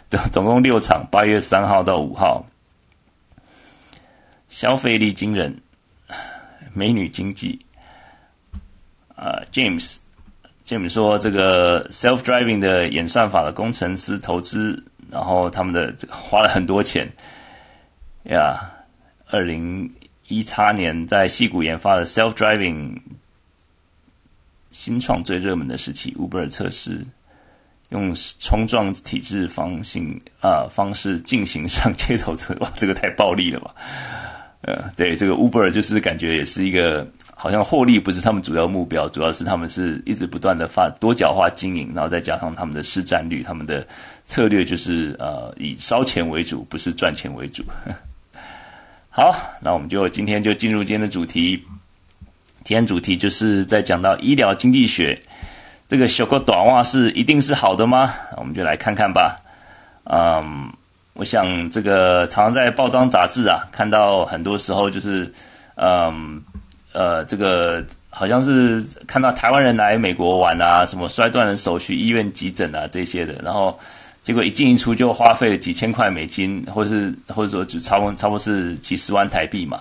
[0.08, 2.44] 总 总共六场，八月三号到五号，
[4.48, 5.60] 消费力惊人，
[6.72, 7.58] 美女经济。
[9.16, 9.98] 呃，James
[10.66, 17.06] James 说，这个 self-driving 的演算法的工程师投资，然后他们的这个花了很多钱
[18.24, 18.58] 呀。
[19.32, 19.88] 二零
[20.26, 23.00] 一八年在矽谷研发的 self-driving
[24.72, 27.06] 新创最热门的时期，Uber 测试。
[27.90, 30.00] 用冲撞体制方式
[30.40, 33.74] 啊方式进行上街头车，哇，这个太暴力了吧？
[34.62, 43.86] 呃，对，这个 Uber 就是感觉也是一个好像获利不是他们主要目标，主要是他们是一直不断的发多角化经营，然后再加上他们的市占率，他们的
[44.26, 47.64] 策略就是呃以烧钱为主，不是赚钱为主。
[49.08, 51.60] 好，那我们就今天就进入今天的主题。
[52.62, 55.18] 今天主题就是在讲到医疗经济学，
[55.90, 58.14] 这个修个短袜是一定是好的吗？
[58.36, 59.36] 我们就来看看吧。
[60.04, 60.72] 嗯，
[61.14, 65.28] 我想这个常常在报章杂志啊看到，很多时候就是，
[65.74, 66.40] 嗯
[66.92, 73.76] 呃，这个好像是看到台湾人来美国玩啊，什么摔断了手去医院急诊啊这些的，然后。
[74.22, 79.80] 结果一进一出就花费了几千块美金，或是或者说就差不多差不多是几十万台币嘛，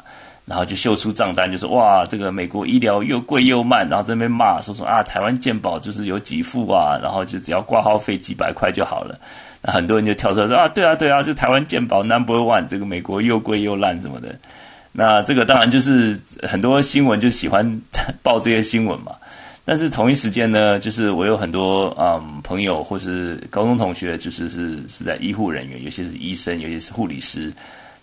[0.50, 9.16] 然后就秀出账单，就说哇，这个美国医疗又贵又慢，然后在那边骂说说啊，台湾健保就是有给付啊，然后就只要挂号费几百块就好了。
[9.62, 14.34] 那很多人就跳出来说啊，对啊对啊，就台湾健保 number one，这个美国又贵又烂什么的。
[14.92, 17.82] 那这个当然就是很多新闻就喜欢
[18.24, 19.12] 报这些新闻嘛。
[19.66, 27.54] 但是同一时间呢，就是我有很多嗯朋友或是高中同学，就是是是在医护人员，尤其是医生，尤其是护理师，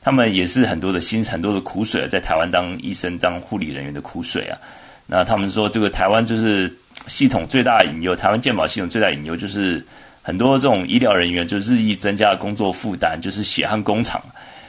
[0.07, 4.57] 他们也是很多的心很多的苦水，在台湾当医生当护理人员的苦水啊。
[5.05, 6.73] 那他们说，这个台湾就是
[7.09, 9.85] 系统最大的隐忧，台湾健保系统最大的隐忧就是
[10.23, 14.23] 很多这种医疗人员就日益增加的工作负担，就是血汗工厂。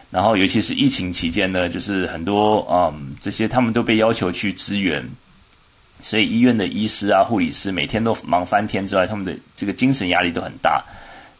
[0.09, 5.07] 然后尤其是疫情期间呢，就是很多嗯这些他们都被要求去支援。
[6.01, 10.83] 所以医院的医师啊、护理师每天都忙翻天之外，他们的这个精神压力都很大，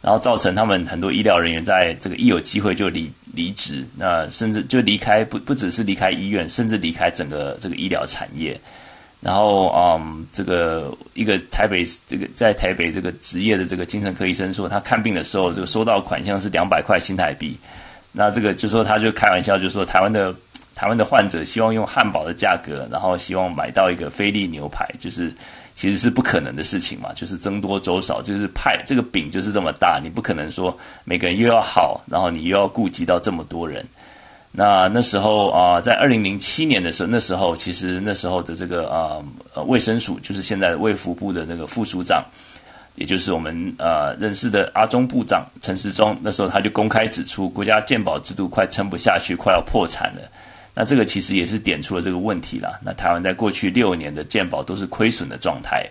[0.00, 8.58] 然后造成他们很多医疗人员在这个一有机会就离离职，那甚至就离开不不只是离开医院，甚至离开整个这个医疗产业。
[9.20, 17.58] 然后嗯，这个一个台北这个在台北这个职业的这个精神科医生说，他看病的时候这个收到款项是两百块新台币，
[18.12, 20.34] 那这个就说他就开玩笑就说台湾的。
[20.74, 25.34] 台湾的患者希望用汉堡的价格，然后希望买到一个菲力牛排，就是
[25.78, 33.86] 其实是不可能的事情嘛，就是僧多粥少，就是派这个饼就是这么大，你不可能说每个人又要好，然后你又要顾及到这么多人。
[34.50, 39.22] 那那时候啊、在二零零七年的时候，那时候其实那时候的这个啊
[39.66, 42.24] 卫生署，就是现在卫福部的那个副署长，
[42.96, 50.22] 也就是我们呃认识的阿中部长陈时中，那时候他就公开指出，国家健保制度快撑不下去，快要破产了。
[50.80, 52.78] 那这个其实也是点出了这个问题了。
[52.80, 55.84] 那台湾在过去六年的健保都是亏损的状态。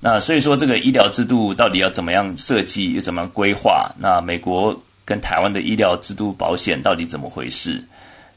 [0.00, 3.94] 那所以说，这个医疗制度到底要怎么样设计，又怎么样规划？
[3.98, 7.84] 那美国跟台湾的医疗制度保险到底怎么回事？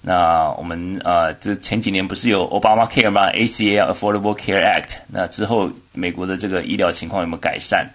[0.01, 4.97] 那我们呃，这前几年不是有 Obamacare 吗？ACA Affordable Care Act。
[5.07, 7.89] 那之后，美国的这个医疗情况有没有改善？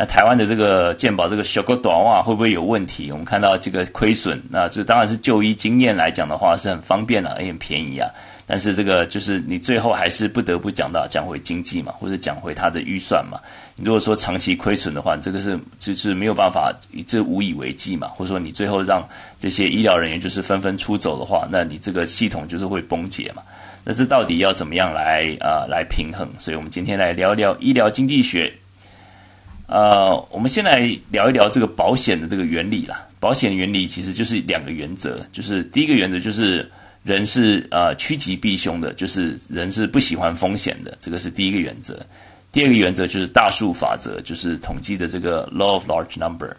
[0.00, 3.10] 那台湾的这个健保这个小个短袜会不会有问题？
[3.10, 8.08] 我们看到这个亏损，那这当然是就医经验来讲的话是很方便的，也很便宜啊。
[8.46, 13.40] 但是这个就是你最后还是不得不讲到讲回经济嘛，或者讲回它的预算嘛。
[13.74, 16.72] 你如果说长期亏损的话，这个是就是没有办法，
[17.04, 18.06] 这无以为继嘛。
[18.14, 19.04] 或者说你最后让
[19.36, 23.42] 这些医疗人员就是纷纷出走的话，那你这个系统就是会崩解嘛。
[23.82, 26.28] 那这到底要怎么样来啊、来平衡？
[26.38, 28.54] 所以我们今天来聊聊医疗经济学。
[29.68, 33.06] 呃，我们先来聊一聊这个保险的这个原理啦。
[33.20, 36.66] 保险原理其实就是两个原则，就是第一个原则就是
[37.02, 42.00] 人是呃趋吉避凶的，就是人是不喜欢风险的，这个是第一个原则。
[42.50, 46.50] 第二个原则就是大数法则，就是统计的这个 law of large number。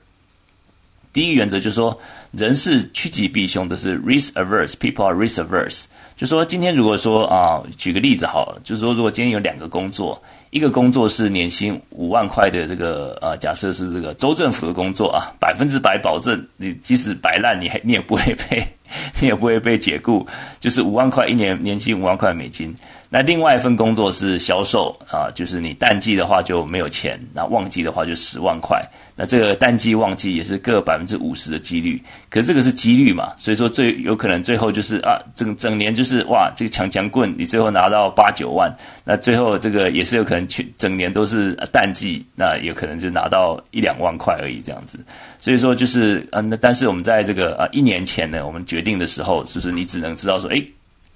[1.11, 1.99] 第一个原则就是说
[2.31, 5.85] 人是趋吉避凶的，是 risk averse，people are risk averse。
[6.15, 10.21] 就说今天如果说啊，举个例子好了，就是说如果今天有两个工作。
[10.51, 18.65] 一个工作是年薪五万块的这个呃，假设是这个州政府的工作啊，百分之百保证你即使摆烂，你还你也不会被
[19.21, 20.25] 你也不会被解雇，
[20.59, 22.75] 就是五万块一年年薪五万块美金。
[23.11, 28.79] 那另外一份工作是销售啊，就是你淡季的话就没有钱，那旺季的话就十万块。
[29.15, 38.71] 那这个淡季旺季也是各百分之五十的几率，可是这个是几率嘛，所以说最有可能最后就是啊，整整年就是哇，这个强强棍你最后拿到八九万，
[39.03, 45.03] 那最后这个也是有可能全整年都是淡季，那有可能就拿到一两万块而已这样子。
[45.39, 50.63] 所以说就是嗯，那但是我们在这个啊一年前呢，我们决定的时候，就是你只能知道说，诶。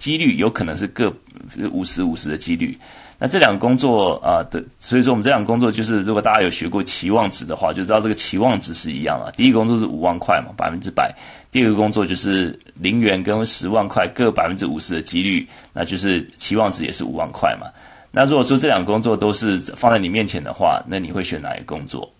[0.04, 1.10] 几率有可能是各
[1.72, 2.78] 五十五十的几率，
[3.18, 9.32] 那这两个工作啊的，所以说我们这两个工作就是，如果大家有学过期望值的话，就知道这个期望值是一样啊。
[9.38, 11.10] 第一个工作是五万块嘛，百分之百；
[11.54, 17.68] 第二个工作就是零元跟十万块各百分之五十的几率，那就是期望值也是五万块嘛。
[18.12, 22.12] 那如果说这两个工作都是放在你面前的话，那你会选哪一个工作？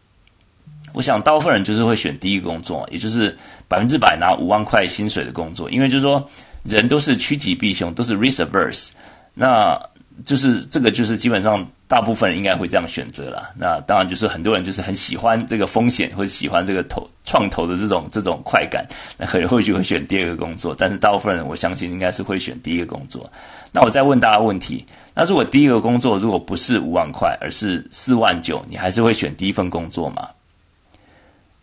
[0.94, 6.26] 我想大部分人就是会选第一个工作，也就是百分之百拿五万块薪水的工作，因为就是说。
[6.64, 8.90] 人都是趋吉避凶，都是 risk averse。
[9.34, 9.80] 那
[10.26, 13.52] 就是这个，就是基本上大部分人应该会这样选择了。
[13.58, 18.88] 那当然就是很多人就是很喜欢这个风险，或者喜欢这个投创投的这种这种快感，
[19.18, 20.76] 那可能会就会选第二个工作。
[20.78, 23.30] 但是大部分人我相信应该是会选第一个工作。
[23.72, 24.86] 那我再问大家问题：
[25.16, 30.30] 那如果第一个工作如果不是五万块，而是四万九，你还是会选第一份工作吗？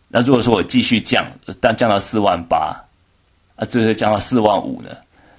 [0.09, 1.25] 那如果说我继续降，
[1.61, 2.75] 但降到四万八，
[3.61, 4.89] 啊，最后降到四万五呢？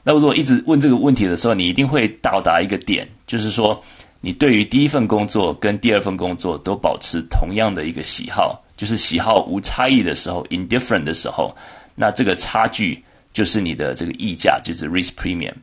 [0.05, 3.83] 那如果一直问这个问题的时候，你一定会到达一个点，就是说，
[4.21, 11.53] 你对于第一份工作跟第二份工作都保持同样的一个喜好，就是喜好无差异的时候，indifferent 的时候，
[11.97, 13.03] 那这个差距
[13.33, 15.55] 就是你的这个溢价，就是 risk premium。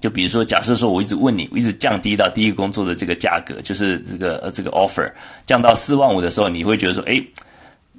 [0.00, 5.08] 就比如说，假设说我一直问你，我一直降低到第一个工作的这个价格，就是这个呃这个 offer
[5.46, 7.24] 降到四万五的时候，你会觉得说，诶，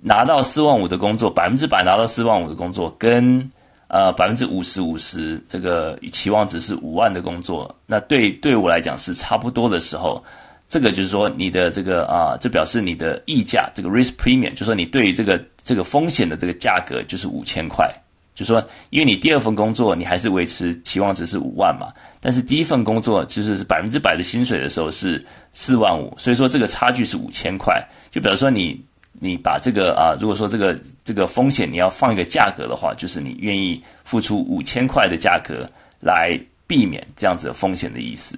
[0.01, 3.49] 拿到四万五的工作，百分之百拿到四万五的工作跟。
[3.93, 10.23] 呃，百分之五十五十，这个期望值是五万的工作，那对对我来讲是差不多的时候，
[10.65, 17.93] 这个就是说你的这个啊，这表示你的溢价，这个 risk premium，就是说你对于这个这个风险的这个价格就是五千块，
[18.33, 25.21] 就说因为你第二份工作你还是维持期望值是五万嘛，但是第一份工作其实是百分之百的薪水的时候是
[25.51, 28.81] 四万五，所以说这个差距是五千块，就比如说你。
[29.24, 35.69] 你把这个啊，如果说这个这个风险你要放一个价格的话，就是你愿意付出五千块的价格
[35.99, 38.36] 来避免这样子的风险的意思。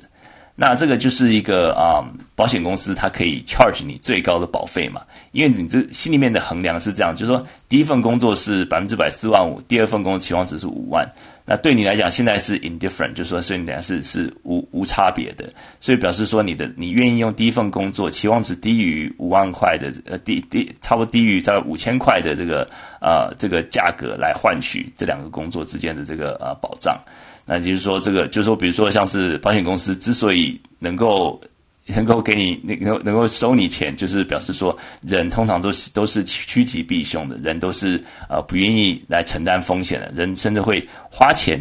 [0.55, 2.03] 那这个就是一个啊，
[2.35, 11.09] 保险公司它可以 charge 你最高的保费嘛，因为你这心里面的衡量是这样，就是说第一份工作是百分之百四万五，第二份工期望值是五万。
[11.45, 22.69] 那对你来讲，现在是 indifferent，就是说，所以你俩是是无无差别的，所以表示说你的你愿意用第一份工作期望值低于五万块的呃低低差不多低于在五千块的这个
[23.01, 26.97] 呃这个价格来换取这两个工作之间的这个呃保障。
[27.45, 31.39] 那就是说这个就是说，比如说像是保险公司之所以能够。
[31.85, 41.59] 能够给你能能能够收你钱，就是表示说，人通常都是都是趋趋吉避凶的，人都是呃不愿意来承担风险的，人甚至会花钱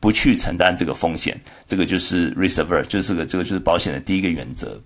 [0.00, 1.38] 不去承担这个风险。
[1.66, 4.80] 这个就是 risk-averse，就是个这个就是保险的第一个原则。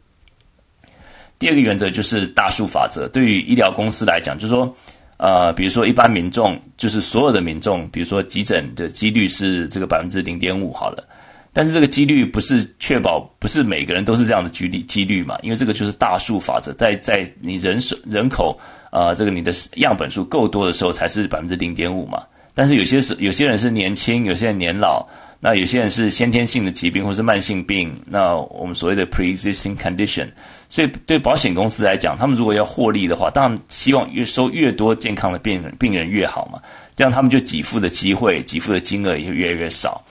[1.38, 3.08] 第二个原则就是大数法则。
[3.08, 4.76] 对于医疗公司来讲，就是说，
[5.16, 11.04] 呃，比如说一般民众，就是所有的民众，比如说急诊的几率是这个百分之零点五，好了。
[11.52, 15.38] 但是这个几率不是确保，不是每个人都是这样的几率几率嘛？
[15.42, 18.58] 因为这个就是大数法则，在在你人手人口
[18.90, 22.22] 呃，这个你的样本数够多的时候，才是百分之零点五嘛。
[22.54, 25.06] 但是有些是有些人是年轻，有些人年老，
[25.40, 30.28] 那有些人是先天性的疾病或是慢性病，那我们所谓的 pre-existing condition。
[30.70, 36.58] 所以对保险公司来讲，他们如果要获利的话，当然希望越收越多健康的病人病人越好嘛，
[36.94, 40.02] 这样他们就给付的机会、给付的金额也会越来越少。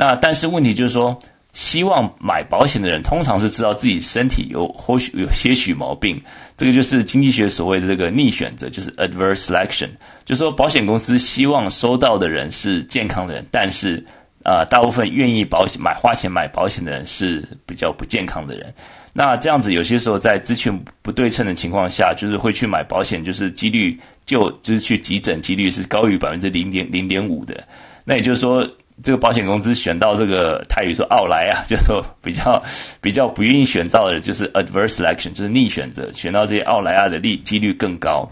[0.00, 1.18] 那但是问题就是说，
[1.52, 6.22] 希望买保险的人通常是知道自己身体有或许有些许毛病，
[6.56, 9.88] 这个就是经济学所谓的这个逆选择，就是 adverse selection，
[10.24, 14.04] 就是说保险公司希望收到的人是健康的人，但是
[14.44, 18.72] 啊、大部分愿意保险买花钱买保险的人是比较不健康的人。
[19.12, 27.66] 那这样子有些时候在资讯不对称的情况下，就是会去买保险，就是几率就就是去急诊几率是高于百分之零点零点五的。
[28.04, 28.64] 那也就是说。
[29.02, 32.62] 这个保险公司选到这个泰语说奥莱啊，就是说比较
[33.00, 38.28] 比较不愿意选到的，就是 adverse selection，就是逆选择，选到这些奥莱啊的利几率更高。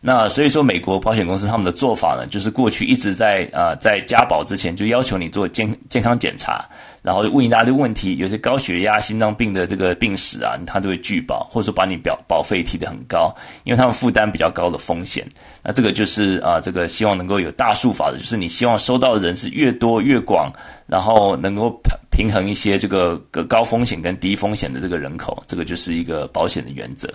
[0.00, 6.64] 那所以说，美国保险公司他们的做法呢，就是过去一直在啊、在加保之前就要求你做健健康检查，
[7.06, 13.32] 然后问一大堆问题，有些高血压、心脏病的这个病史啊，他都会拒保，或者说把你表保费提得很高，
[13.62, 15.24] 因为他们负担比较高的风险。
[15.62, 20.52] 那这个就是啊、这个希望能够有大数法的，就是你希望收到的人是越多越广，
[20.88, 21.80] 然后能够
[22.10, 23.16] 平衡一些这个
[23.48, 27.08] 高风险跟低风险的这个人口，这个就是一个保险的原则。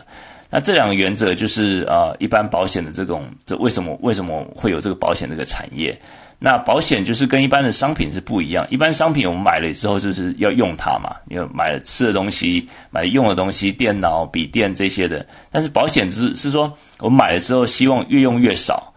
[0.50, 6.00] 那这两个原则就是啊、一般保险的这种，这为什么为什么会有这个保险这个产业？
[6.44, 8.66] 那保险就是跟一般的商品是不一样。
[8.72, 15.24] 一般商品我们买了之后就是要用它嘛，要买了吃的东西，买用的东西，电脑、笔电这些的。
[15.52, 18.92] 但是保险是是说，我买了之后希望越用越少。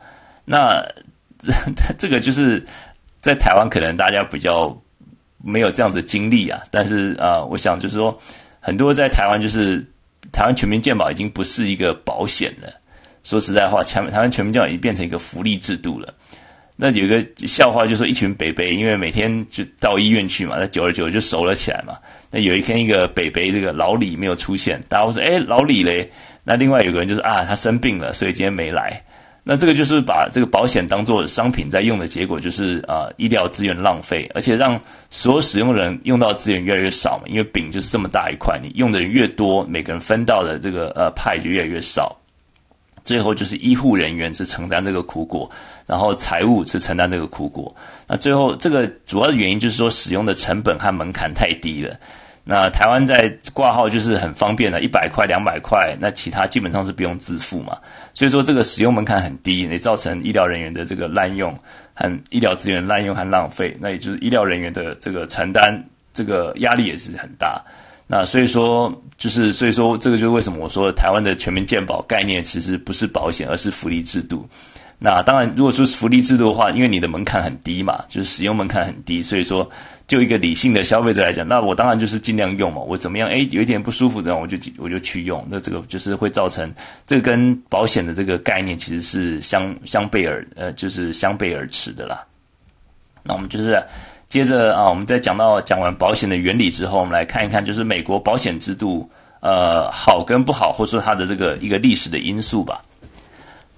[0.47, 0.83] 那
[1.99, 2.65] 这个就是
[3.21, 4.75] 在台湾可能大家比较
[5.37, 6.61] 没有这样的经历啊。
[6.71, 8.19] 但是啊、我想就是说，
[8.59, 9.87] 很多在台湾就是。
[10.33, 12.73] 台湾全民健保已经不是一个保险了，
[13.23, 16.13] 说实在话，台台湾全民健保已经变成一个福利制度了。
[16.77, 21.97] 那有一个笑话，就是一群北北，因为每天就到医院去嘛，那久而久之就熟了起来嘛。
[22.31, 26.11] 那有一天一个北北这个老李没有出现，大家会说：“哎，老李嘞？”
[26.43, 29.01] 那另外有个人就是啊，他生病了，所以今天没来。
[29.47, 37.25] 那这个就是把这个保险当做商品在用的结果，就是啊、呃，医疗资源浪费，而且让所有使用人用到资源越来越少嘛。
[37.29, 42.19] 因为饼就是这么大一块，你用的人越多，每个人分到的这个呃派就越来越少。
[43.05, 45.51] 最后就是医护人员是承担这个苦果，
[45.87, 47.75] 然后财务是承担这个苦果。
[48.07, 51.97] 那最后这个主要的原因就是说，使用的成本和门槛太低了。
[52.47, 57.79] 那台湾在挂号就是很方便的，一百块、两百块，那其他基本上是不用自付嘛。
[58.13, 61.59] 所以说这个使用门槛很低，也造成医疗人员的这个滥用
[61.95, 65.83] 和医疗资源滥用和浪费，那也就是医疗人员的这个承担
[66.13, 67.65] 这个压力也是很大。
[68.07, 74.47] 那所以说就是所以说这个就是为什么我说台湾的全民健保概念其实不是保险，而是福利制度。
[75.07, 79.71] 那当然，如果说是福利制度的话，因为你的门槛很低嘛，就是使用门槛很低，所以说
[80.09, 82.81] 就一个理性的消费者来讲，那我当然就是尽量用嘛。
[82.81, 83.29] 我怎么样？
[83.29, 85.47] 诶，有一点不舒服的，我就我就去用。
[85.51, 86.73] 那这个就是会造成
[87.07, 92.25] 这个跟保险的这个概念其实是相相背而呃，就是相背而驰的啦。
[93.23, 93.85] 那我们就是
[94.31, 99.07] 接着啊，我们在讲到讲完保险的原理之后，我们来看一看，就是美国保险制度
[99.41, 102.83] 呃好跟不好，或者说它的这个一个历史的因素吧。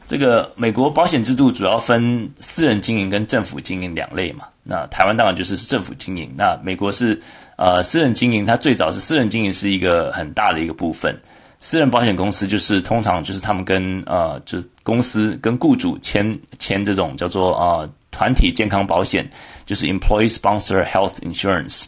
[0.07, 4.47] 这个美国保险制度主要分私人经营跟政府经营两类嘛。
[4.63, 6.33] 那台湾当然就是政府经营。
[6.37, 7.21] 那美国是
[7.57, 11.21] 呃私人经营，它最早是私人经营是一个很大的一个部分。
[11.59, 19.29] 私人保险公司就是通常就是他们跟呃就公司跟雇主签签这种叫做呃团体健康保险，
[19.65, 21.85] 就是 Employee Sponsor Health Insurance。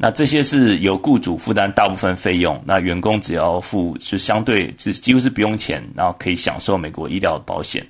[0.00, 7.84] 那这些是由雇主负担大部分费用，那员工只要付就相对是几乎是不用钱，然后可以享受美国医疗保险。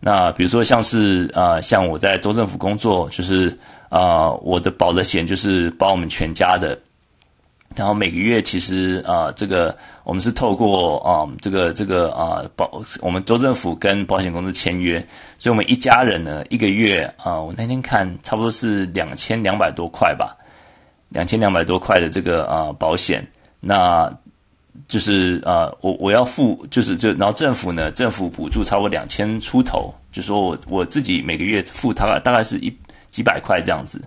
[0.00, 3.56] 那比如说像是呃像我在州政府工作，就是
[3.88, 6.76] 啊、我的保的险就是保我们全家的，
[7.76, 14.98] 然后每个月其实啊、这个我们是透过啊、这个这个啊、保我们州政府跟保险公司签约，
[15.38, 20.36] 所以我们一家人呢一个月啊、我那天看差不多是两千两百多块吧。
[21.14, 23.24] 两千两百多块的这个啊、呃、保险，
[23.60, 24.12] 那
[24.88, 32.76] 就是啊、呃、我我要付就是就然后政府呢政府补助超过两千出头，就说我我自己每个月付大概大概是一
[33.10, 34.02] 几百块这样子，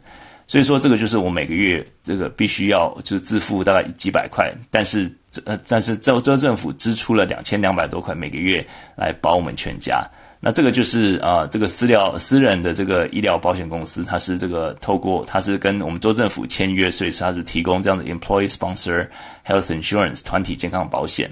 [0.47, 5.09] 所以说这个就是我每个月这个必须要就是自付大概几百块，但是
[5.45, 8.65] 呃但是州州政府支出了两千两百多块每个月
[8.97, 10.05] 来保我们全家。
[10.39, 19.07] 那这个就是啊、呃，这个私疗私人的这个医疗保险公司，它是这个透过它是跟我们州政府签约，所以它是提供这样的 employee sponsor
[19.45, 21.29] health insurance 团体健康保险。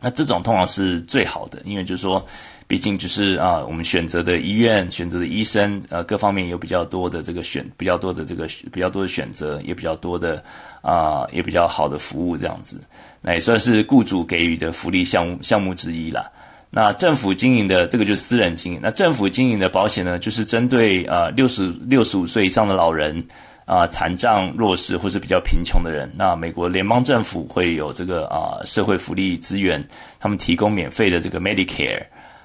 [0.00, 2.24] 那这种通常是最好的，因为就是说，
[2.66, 10.44] 毕竟就是啊、我们选择的医院、选择的医生，呃，各方面有比较多的这个选，比较多的这个比较多的选择，也比较多的
[10.82, 12.78] 啊、也比较好的服务这样子。
[13.22, 16.30] 那也算是雇主给予的福利项目项目之一啦。
[16.74, 18.80] 那政府经营的这个就是私人经营。
[18.82, 23.24] 那政府经营的保险呢，就是针对呃六十六十五岁以上的老人
[23.64, 26.10] 啊、残障弱势或是比较贫穷的人。
[26.16, 29.82] 那美国联邦政府会有这个啊、社会福利资源，
[30.18, 32.02] 他们提供免费的这个 Medicare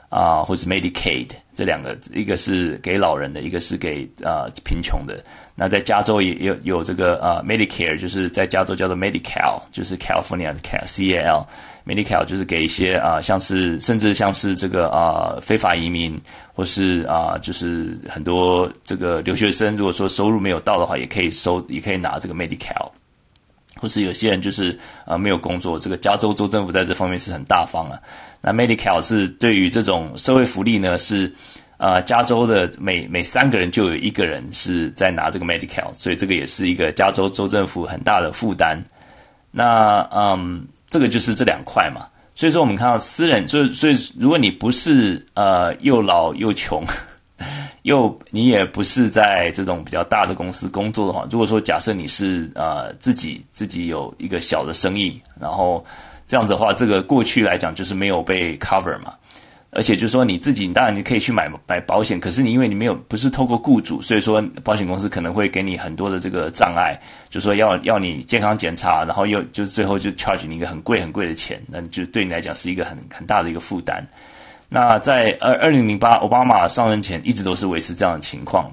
[0.10, 1.28] 啊、呃、或是 Medicaid
[1.60, 5.22] 这两个，一个是给老人的，一个是给啊、贫穷的。
[5.56, 11.46] 那在加州也有有这个呃 Medicare，就是在加州叫做 Medi-Cal，就是 California 的 Cal C A L。
[11.86, 16.18] Medi-Cal 就是给一些啊、像是甚至像是这个啊、非法移民，
[16.54, 22.90] 或是啊、就是很多这个留学生，如果说收入没有到的话，也可以收，也可以拿这个 Medi-Cal。
[23.76, 28.00] 或是有些人就是啊、没有工作，这个加州州政府在这方面是很大方啊。
[28.42, 31.34] 那 Medi-Cal 是对于这种社会福利呢，是、
[31.78, 38.84] 呃、加州的每每三个人就有一个人是在拿这个 Medi-Cal，所以这个也是一个加州州政府很大的负担。
[39.52, 40.68] 那嗯。
[40.92, 46.84] 这个就是这两块嘛，所以说我们看到私人，所以所以如果你不是呃又老又穷，
[47.84, 55.86] 又你也不是在这种比较大的公司工作的话，如果说假设你是呃自己自己有一个小的生意，然后
[56.30, 59.14] 这样子的话，这个过去来讲就是没有被 cover 嘛。
[59.72, 67.00] 而且就是说你自己，当然你可以去买买保险，可是你因为你没有不是透过雇主，所以说保险公司可能会给你很多的这个障碍，
[67.30, 74.08] 就说要要你健康检查，然后又就是最后就 charge 你一个很贵很贵的钱，那就对你来讲是一个很很大的一个负担。
[74.70, 78.72] 那在二二零零八奥巴马上任前，一直都是维持这样的情况。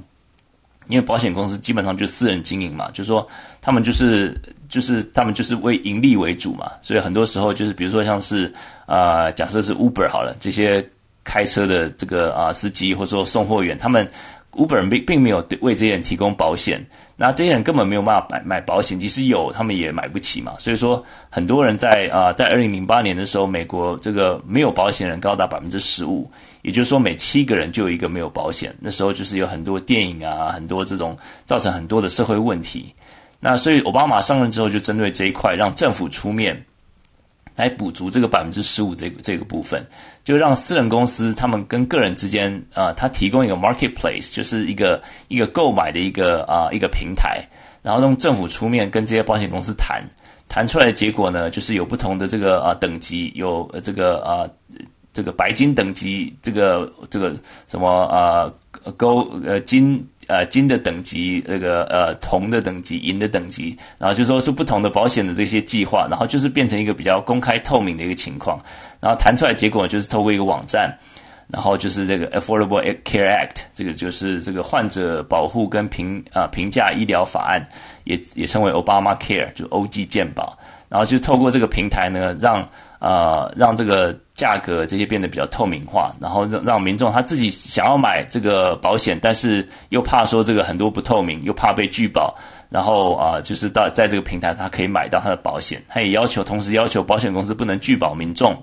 [0.89, 3.27] 因为保险公司基本上就私人经营嘛，就是说
[3.61, 4.35] 他们就是
[4.69, 8.53] 就是他们就是为盈利为主嘛，所以很多时候就是比如说像是
[8.87, 10.85] 啊、假设是 Uber 好了，这些
[11.25, 14.09] 开车的这个啊、司机或者说送货员，他们
[14.53, 16.85] Uber 并并没有对为这些人提供保险，
[17.19, 20.53] 那这些人根本没有办法买买保险，即使有，他们也买不起嘛。
[20.59, 28.77] 所以说，很多人在啊、在二零零八年的时候，美国这个没有保险人高达百分之十五，也就是说，每七个人就有一个没有保险。
[28.79, 32.95] 那时候就是有很多电影啊，很多这种造成很多的社会问题。
[33.41, 36.63] 那所以，奥巴马上任之后就针对这一块，让政府出面。
[37.57, 39.85] 来补足这个百分之十五这个这个部分，
[40.23, 47.43] 就让私人公司他们跟个人之间啊、呃，他提供一个 marketplace，就是一个一个购买的一个啊、一个平台，
[47.83, 50.05] 然后用政府出面跟这些保险公司谈，
[50.49, 54.47] 谈出来的结果呢，就是有不同的这个啊、等级，有这个啊、
[55.13, 57.35] 这个白金等级，这个这个
[57.67, 58.53] 什么啊
[58.99, 60.07] gold 呃金。
[60.29, 68.61] 呃，金的等级，那个呃，铜的等级，银的等级，然后就说是不同的保险的这些计划，然后就是变成一个比较公开透明的一个情况，
[69.01, 70.93] 然后谈出来结果就是透过一个网站，
[71.49, 77.65] 然后就是这个 Affordable Care Act，这个就是这个患者保护跟评啊评价医疗法案，
[78.05, 80.59] 也也称为 Obama Care，就 OG 健保，
[80.89, 82.69] 然后就透过这个平台呢，让。
[82.99, 92.35] 呃，让这个价格这些变得比较透明化，然后让让民众他自己想要买这个保险，但是又怕说这个很多不透明，又怕被拒保，
[92.71, 98.57] 然后啊、就是到在这个平台他可以买到他的保险，他也要求同时要求保险公司不能拒保民众。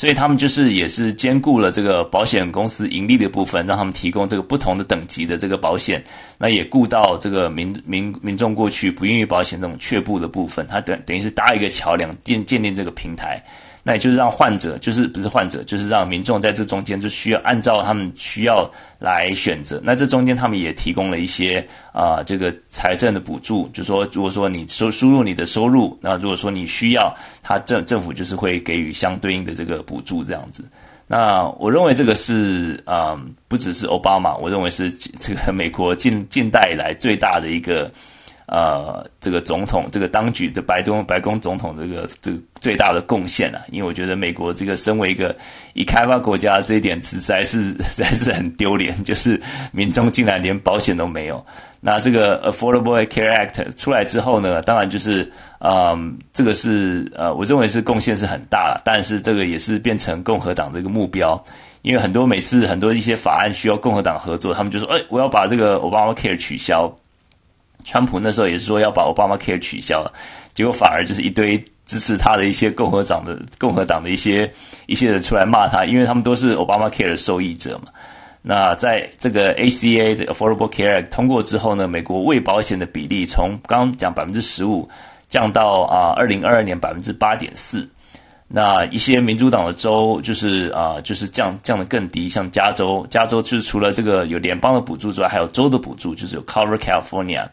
[0.00, 6.02] 所以他们就是也是兼顾了这个保险公司盈利的部分，让他们提供这个不同的等级的这个保险，
[6.38, 13.44] 那也顾到这个民民民众过去不愿意保险这种却步的部分，他等等于是搭一个桥梁，建建立这个平台。
[13.82, 19.80] 那也就是让患者，就是不是患者，就是让民众在这中间就需要按照他们需要来选择。
[19.82, 30.62] 那这中间他们也提供了一些啊、这个财政的补助，就说如果说你收输入你的收入，那如果说你需要，他政政府就是会给予相对应的这个补助这样子。
[31.06, 33.18] 那我认为这个是啊、
[33.48, 37.90] 不只是奥巴马，我认为是这个美国近近代以来最大的一个。
[38.50, 45.36] 呃，这个总统，这个当局的白宫白宫总统，这个这个最大的贡献啊，因为我觉得美国这个身为一个
[45.74, 49.40] 已开发国家，这一点实在是 实在是很丢脸，就是
[49.70, 51.46] 民众竟然连保险都没有。
[51.80, 55.30] 那这个 Affordable Care Act 出来之后呢，当然就是，
[55.60, 61.40] 嗯、这个是呃，我认为是贡献是很大了，但是这个也是变成共和党的一个目标，
[61.82, 66.92] 因为很多每次很多一些法案需要共和党合作，他们就说，哎，我要把这个 Obamacare 取消。
[67.84, 70.12] 川普那时候也是说要把 Obamacare 取消了，
[70.54, 74.50] 结果反而就是一堆支持他的一些共和党的共和党的一些
[74.86, 77.92] 一些人出来骂他，因为他们都是 Obamacare 的受益者嘛。
[78.42, 84.88] 那在这个 ACA 这 Affordable Care 通过之后呢，美国未保险的比例从刚刚讲百分之十五
[85.28, 87.88] 降到啊二零二二年百分之八点四。
[88.52, 97.48] 那一些民主党的州就是啊、就是降降得更低，像加州，加州就是除了这个有联邦的补助之外，还有州的补助，就是有 Cover California，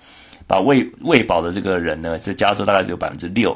[0.47, 3.55] 把未未保的这个人呢，在加州大概只有百分之六，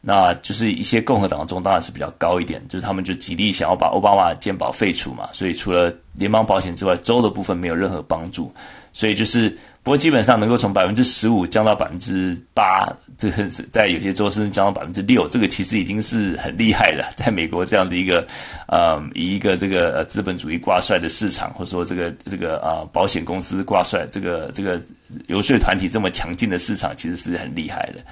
[0.00, 8.52] 那就是一些共和党中当然是比较高一点，就是他们就极力想要把奥巴马健保废除嘛，所以除了联邦保险之外，州的部分没有任何帮助，
[8.92, 9.56] 所以就是。
[9.82, 17.10] 不过基本上能够从百分之十五降到百分之八，这个是在有些州甚至降到百分之六，这个其实已经是很厉害了。
[17.16, 18.26] 在美国这样的一个，
[18.68, 24.78] 呃，以一个这个资本主义挂帅的市场，或者说这个这个啊保险公司挂帅，这个这个
[25.28, 28.04] 游说团体这么强劲的市场，其实是很厉害的。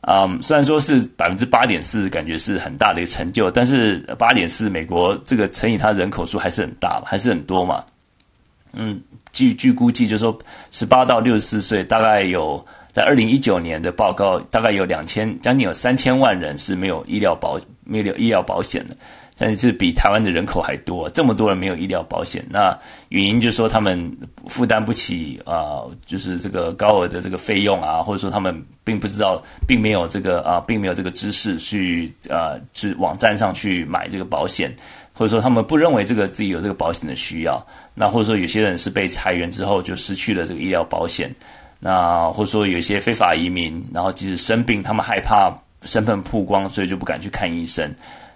[0.00, 7.84] 嗯，虽然说是百分之八点四，感觉是很大的一个成就，但是八点四，美国这个乘以它人口数还是很大，还是很多嘛。
[8.72, 9.00] 嗯。
[9.30, 10.36] 据据估计，就是说，
[10.72, 18.96] 十八到六十四岁，大概有在二零一九年的报告，大概有两千，将近有三千万人是没有医疗保没有医疗保险的，
[19.36, 22.44] 但是比台湾的人口还多，这么多人没有医疗保险。
[22.50, 22.76] 那
[23.10, 24.10] 原因就是说他们
[24.46, 34.74] 负担不起啊、就是这个高额的这个费用啊，或者说他们并不知道，并没有这个啊、并没有这个知识去啊，去、网站上去买这个保险。
[35.12, 37.60] 或者说他们不认为这个自己有这个保险的需要，
[37.98, 41.34] 那或者说有些人是被裁员之后就失去了这个医疗保险，
[41.80, 47.92] 那或者说有一些非法移民，然后即使生病，他们害怕身份曝光，所以就不敢去看医生。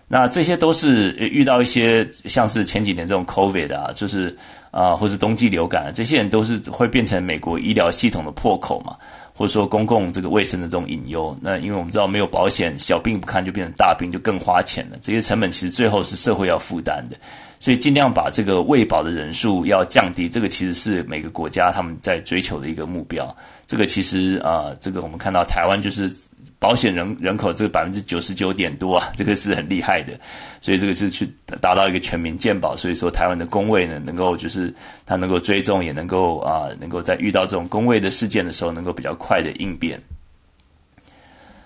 [0.09, 4.37] 那这些都是遇到一些像是前几年这种 COVID 啊，就是
[4.71, 8.97] 啊，或是冬季流感，这些人都是会变成美国医疗系统的破口嘛。
[9.35, 14.99] 或者说公共这个卫生的这种隐忧，那因为我们知道没有保险，小病不看就变成大病，就更花钱了。
[15.01, 17.17] 这些成本其实最后是社会要负担的，
[17.63, 23.33] 所以尽量把这个未保的人数要降低，这个其实是每个国家他们在追求的一个目标。
[23.69, 26.13] 这个其实啊、这个我们看到台湾就是
[26.59, 30.19] 保险人人口这个百分之九十九点多啊，这个是很厉害的，
[30.61, 34.75] 所以这个是去达到一个全民健保，所以说台湾的公卫呢，能够就是
[35.07, 40.03] 它能够追踪，也能够啊，能够在遇到这种公卫的事件的时候，能够比较快的应变。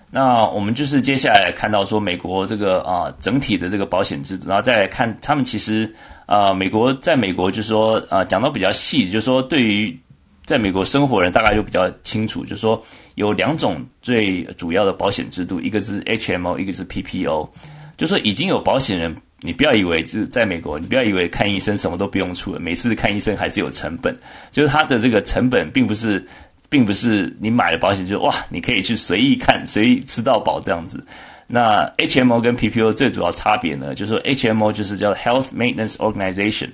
[0.09, 5.93] 那我们就是接下来看到说，美国这个啊整体的这个保险制度，然后再来看他们其实
[6.25, 9.97] 啊，美国在美国就是说啊，讲到比较细，就是说对于。
[10.45, 12.81] 在美国生活人大概就比较清楚，就是说
[13.15, 17.49] 有两种最主要的保险制度，一个是 HMO，一个是 PPO。
[17.97, 24.17] 就是说已经有保险人，你不要以为是在美国，你不要以为看医生什么都不用出了，每次看医生还是有成本。
[24.49, 26.25] 就是它的这个成本并不是，
[26.69, 31.05] 并不是你买了保险就哇，你可以去随意看，随意吃到饱这样子。
[31.47, 36.69] 那 HMO 跟 PPO 最主要差别呢，就是说 HMO 就是叫 Health Maintenance Organization。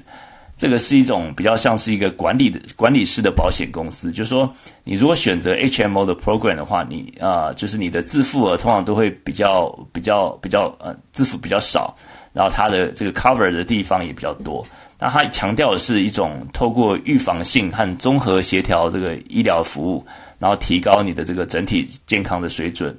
[0.55, 4.51] 这个是一种比较像是一个管理的管理式的保险公司，就是说，
[4.83, 11.95] 你如果选择 HMO 的 program 的话，你啊、就是你的自付额通常都会比较比较比较呃，自付比较少，
[12.33, 14.63] 然后它的这个 cover 的地方也比较多。
[14.99, 20.05] 那它强调的是一种透过预防性和综合协调这个医疗服务，
[20.39, 22.97] 然后提高你的这个整体健康的水准。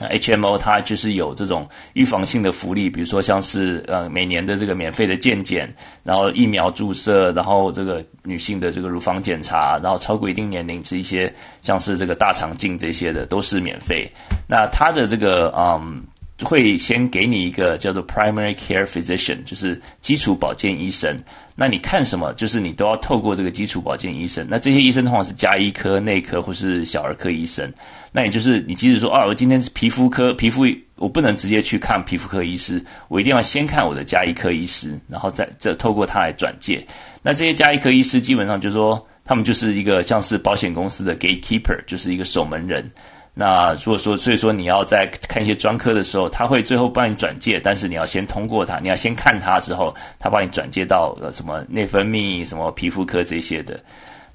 [0.00, 5.70] HMO 它就是有这种预防性的福利，比如说像是呃每年的这个免费的健检，
[6.02, 11.30] 然后疫苗注射，然后这个女性的这个乳房检查，然后超过一定年龄是一些
[11.60, 14.10] 像是这个大肠镜这些的都是免费。
[14.48, 16.02] 那它的这个嗯
[16.42, 21.18] 会先给你一个叫做 Primary Care Physician，就是基础保健医生。
[21.54, 22.32] 那你看什么？
[22.34, 24.46] 就是你都要透过这个基础保健医生。
[24.48, 27.70] 那这些医生通常是家医科、内科或是小儿科医生。
[28.12, 30.64] 那也就是你即使说啊，我今天是皮肤科，皮肤
[30.96, 36.84] 我不能直接去看皮肤科医师，我一定要先看我的家医科医师，然后再再透过他来转介。
[37.22, 42.90] 那这些家医科医师基本上就是说，他们就是一个像是保险公司的 gatekeeper，就是一个守门人。
[43.32, 53.78] 那如果说，所以说你要在看一些专科的时候，他会最后帮你转介，但是你要先通过他，你要先看他之后，他帮你转介到呃什么内分泌、什么皮肤科这些的。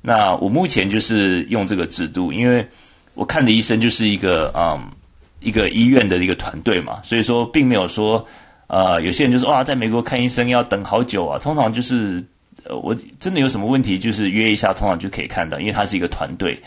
[0.02, 2.66] 那我目前就是用这个制度，因为
[3.14, 4.80] 我看的医生就是一个嗯
[5.42, 8.26] 一个医院的一个团队嘛，所以说并没有说
[8.68, 12.24] 呃有些人就说哇，在美国看医生要等好久啊，通常就是
[12.64, 16.58] 呃我真的有什么问题，就是约一下，通常就可以看到，因为他是一个团队。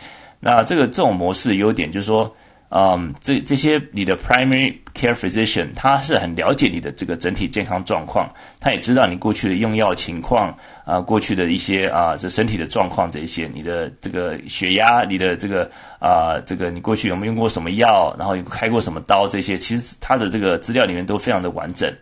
[0.41, 2.33] 那这个这种模式优点就是说，
[2.71, 8.31] 嗯，这这些你的 primary care physician 他是很了解你的这个整体健康状况，
[8.61, 21.93] 他也知道你过去的用药情况啊、过去的一些啊这身体的状况这些，你的这个血压，你的这个啊、这个你过去有没有用过什么药，然后有开过什么刀这些，其实他的这个资料里面都非常的完整，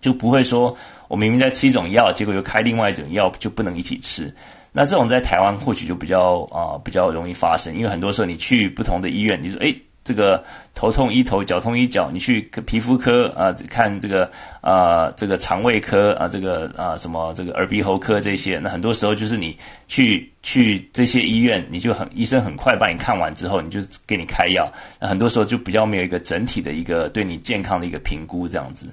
[0.00, 0.76] 就不会说
[1.08, 4.34] 我明明在吃一种药，结果又开另外一种药就不能一起吃。
[4.76, 9.72] 那这种在台湾或许就比较啊、比较容易发生，因为很多时候你去不同的医院，你说诶
[10.02, 10.42] 这个
[10.74, 14.28] 头痛医头，脚痛医脚，你去皮肤科啊、看这个
[14.60, 19.56] 啊、这个肠胃科啊、这个啊、什么这个耳鼻喉科这些，那很多时候就是你
[19.86, 24.68] 去去这些医院，你就很医生很快帮你看完之后，你就给你开药，
[24.98, 28.88] 那很多时候就比较没有一个整体的一个对你健康的一个评估这样子。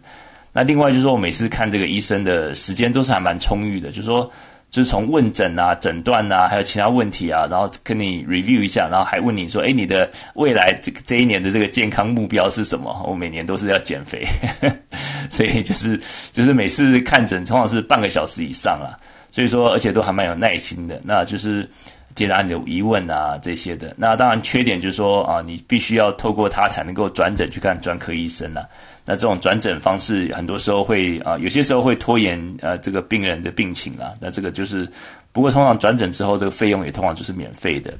[0.53, 4.31] 那另外就是说我每次看这个医生的时间都是还蛮充裕的，就是说。
[4.71, 14.25] 就是从问诊啊、诊断啊，还有其他问题啊，然后跟你 review 一下，然后还问你说：“诶，你的未来这这一年的这个健康目标是什么？”我每年都是要减肥，
[15.29, 16.01] 所以就是
[16.31, 18.97] 就是每次看诊通常是半个小时以上啊，
[19.31, 21.69] 所以说而且都还蛮有耐心的，那就是。
[22.13, 23.95] 解答你的疑问啊，这些的。
[23.97, 28.67] 那当然，缺点就是说啊，你必须要透过他才能够转诊去看专科医生了。
[29.11, 34.15] 那这种转诊方式，很多时候会啊，有些时候会拖延呃这个病人的病情啦。
[34.21, 34.87] 那这个就是，
[35.33, 37.93] 不过通常转诊之后，这个费用也通常就是免费的。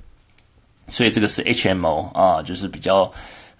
[0.88, 3.12] 所以这个是 HMO 啊，就是比较。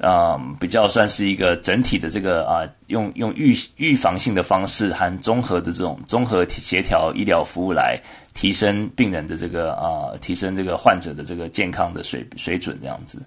[0.04, 7.96] 嗯，比较算是一个整体的这个啊，用用预预防性的方式和综合的这种综合协调医疗服务来
[8.34, 13.22] 提升病人的这个啊，提升这个患者的这个健康的水水准这样子。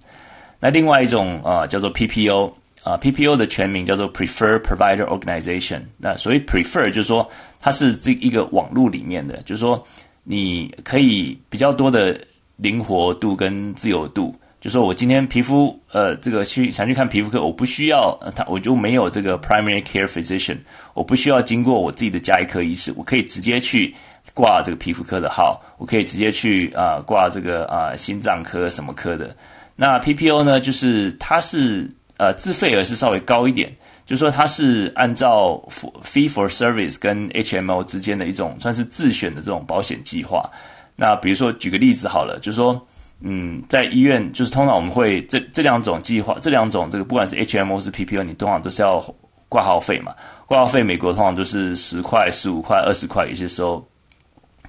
[0.59, 2.51] 那另外一种啊，叫做 PPO
[2.85, 5.81] 啊，PPO 的全名叫做 Prefer Provider Organization。
[5.97, 7.27] 那所谓 Prefer 就是说
[7.59, 9.83] 它是这一个网络里面的，就是说
[10.23, 12.15] 你可以比较多的
[12.57, 14.35] 灵活度跟自由度。
[14.61, 20.57] 就说我今天皮肤呃这个去想去看皮肤科，我不需要他，我就没有这个 primary care physician，
[20.93, 23.93] 我不需要经过我自己的家医科医师，我可以直接去
[24.35, 29.35] 挂这个皮肤科的号，我可以直接去啊、挂这个啊、心脏科什么科的。
[29.75, 33.71] 那 PPO 呢，就是它是呃自费额是稍微高一点，
[34.05, 35.61] 就是说它是按照
[36.03, 40.49] fee for service 跟 HMO 之间的一种算是自选的这种保险计划。
[40.95, 42.85] 那比如说举个例子好了，就是说。
[43.21, 48.99] 嗯，在医院就是通常我们会这这两种计划，这两种这个不管是 HMO 是 PPO，你通常都是要
[49.47, 50.13] 挂号费嘛。
[50.45, 53.83] 挂号费美国通常都是十块、十五块、二十块，有些时候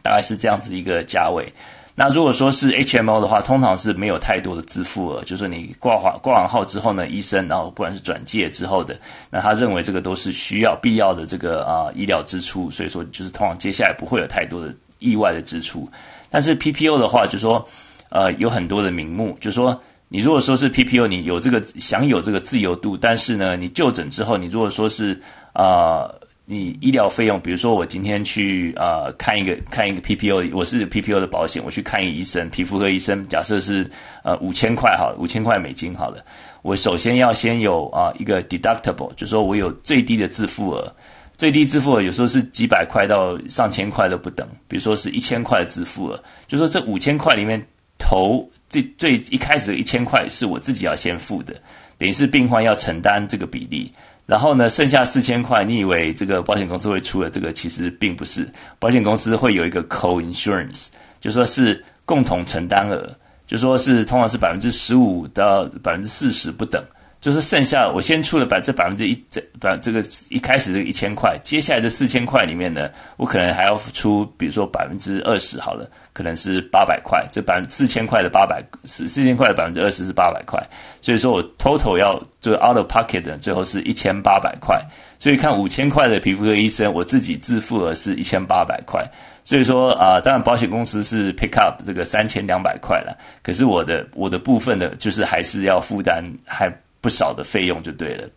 [0.00, 1.52] 大概是这样子一个价位。
[1.98, 8.94] 那如果说是 HMO 的话，通常是没有太多的自付额，就是说你挂完挂完号之后呢，医生然后不管是转介之后的，
[9.30, 15.90] 那他认为这个都是需要必要的这个啊、呃、医疗支出，所以说就是通常接下来不会有太多的意外的支出。
[16.28, 17.66] 但是 PPO 的话，就是说
[18.10, 25.18] 呃有很多的名目，就是说你如果说是 PPO，你有这个享有这个自由度，但是呢，你就诊之后，你如果说是
[25.54, 26.10] 啊。
[26.48, 33.90] 你医疗费用，比如说我今天去啊、呃、看一个看一个 PPO，我是 PPO 的保险，我去看一个医生，皮肤科医生，假设是
[34.22, 36.24] 呃五千块好，五千块美金好了，
[36.62, 40.94] 我首先要先有啊、一个 deductible，就是说我有最低的自付额，
[41.36, 47.60] 最低自付额有时候是几百块到上千块都不等，比如说是一千块的自付额，就是说这五千块里面
[47.98, 51.56] 头最最一开始的一千块是我自己要先付的，
[51.98, 53.90] 等于是病患要承担这个比例。
[54.26, 57.30] 然后呢，剩下四千块，你以为这个保险公司会出的？
[57.30, 58.46] 这个其实并不是，
[58.78, 60.88] 保险公司会有一个 co-insurance，
[61.20, 63.08] 就说是共同承担额，
[63.46, 66.84] 就说是通常是百分之十五到百分之四十不等。
[67.18, 80.58] 就是剩下我先出了百这百分之一这百这个一开始这一千块，接下来这四千块里面呢，我可能还要出，比如说百分之二十好了，可能是八百块，这百分四千块的八百四四千块的百分之二十是八百块，
[81.02, 84.82] 所以说我 total 要就是 out of pocket 的最后是一千八百块，
[85.18, 89.04] 所以看五千块的皮肤科医生，我自己自付额是一千八百块，
[89.44, 96.72] 所以说啊、当然保险公司是 pick up 这个三千两百块了，可是我的我的部分的就是还是要负担还。
[96.98, 98.28] 不少的费用就对了。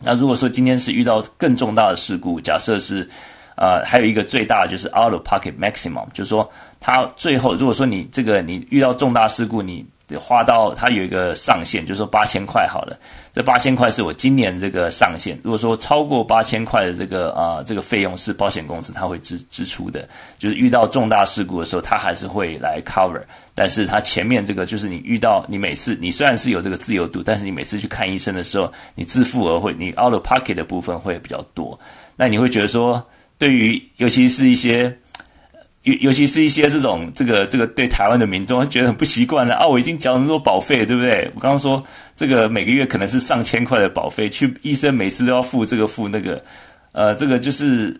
[0.00, 3.08] 那如果说今天是遇到更重大的事故，假设是，
[3.56, 6.46] 呃，还有一个最大的就是 out of pocket maximum，就是说
[6.80, 9.84] 它最后如果说你这个你遇到重大事故，你
[10.18, 12.98] 花到它有一个上限，就是说八千块好了。
[13.30, 15.38] 这八千块是我今年这个上限。
[15.44, 20.08] 如果说超过八千块的这个啊、这个费用是保险公司它会支支出的，
[20.38, 23.20] 就是遇到重大事故的时候，它还是会来 cover。
[23.54, 31.78] 但是它前面这个就是你遇到你每次你虽然是有这个自由度，但是你每次去看医生的时候，你自付额会你 out of pocket 的部分会比较多。
[32.16, 33.04] 那你会觉得说，
[33.36, 34.96] 对于尤其是一些
[35.88, 39.66] 尤尤其是一些这种这个这个对台湾的民众，觉得很不习惯了啊！
[39.66, 41.30] 我已经缴那么多保费，对不对？
[41.34, 41.82] 我刚刚说
[42.14, 46.42] 这个每个月可能是上千块的保费，去医生每次都要付这个付那个，
[46.92, 47.98] 呃，这个就是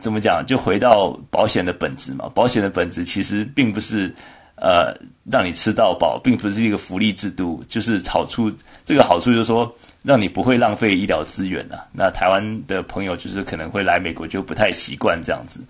[0.00, 0.44] 怎么讲？
[0.44, 2.30] 就回到保险的本质嘛。
[2.34, 4.14] 保险的本质其实并不是。
[4.62, 8.52] 呃，让你吃到饱，并不是一个福利制度，就是好处。
[8.84, 11.80] 这个好处就是说，让你不会浪费医疗资源啊。
[11.94, 15.60] 那台湾的朋友就是可能会来美国就不太习惯这样子。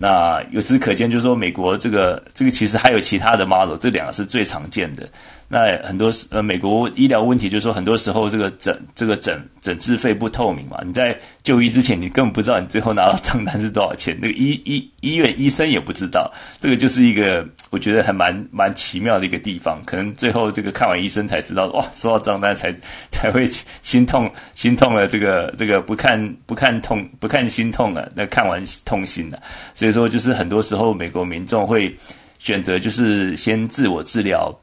[0.00, 5.08] 那由此可见，就是说美国这个这个其实还有其他的 model，这两个是最常见的。
[5.50, 10.78] 那很多呃，美国医疗问题就是说，很多时候这个诊这个诊诊治费不透明嘛。
[10.84, 14.14] 你在就医之前，你根本不知道你最后拿到账单是多少钱。
[14.20, 16.30] 那个医医 医院医生也不知道，
[16.60, 19.82] 这个就是一个我觉得还蛮蛮奇妙的一个地方。
[19.86, 22.70] 可能最后这个看完医生才知道， 哇，收到账单才
[23.10, 23.46] 才会
[23.80, 25.08] 心痛心痛了。
[25.08, 29.42] 这个这个不看不看痛不看心痛了，那看完痛心了。
[29.74, 31.96] 所以说，就是很多时候，美国民众会
[32.38, 34.54] 选择就是先自我治疗，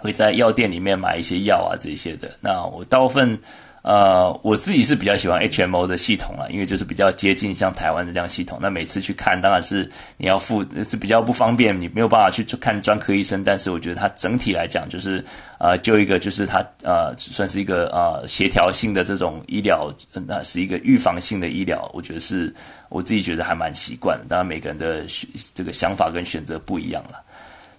[0.00, 2.30] 会在药店里面买一些药啊这些的。
[2.40, 3.38] 那我大部分。
[3.82, 8.58] 呃，我自己是比较喜欢 HMO 的系统啊，因为就是比较接近像台湾的这样系统。
[8.60, 13.42] 那每次去看，当然是你要付是比较不方便，你没有办法去看专科医生。
[13.42, 15.24] 但是我觉得它整体来讲，就是
[15.58, 21.90] 呃，就一个就是它呃，算是一个呃协调性的这种医疗，那、是一个预防性的医疗。
[21.94, 22.54] 我觉得是
[22.90, 24.26] 我自己觉得还蛮习惯的。
[24.28, 25.06] 当然每个人的
[25.54, 27.22] 这个想法跟选择不一样了。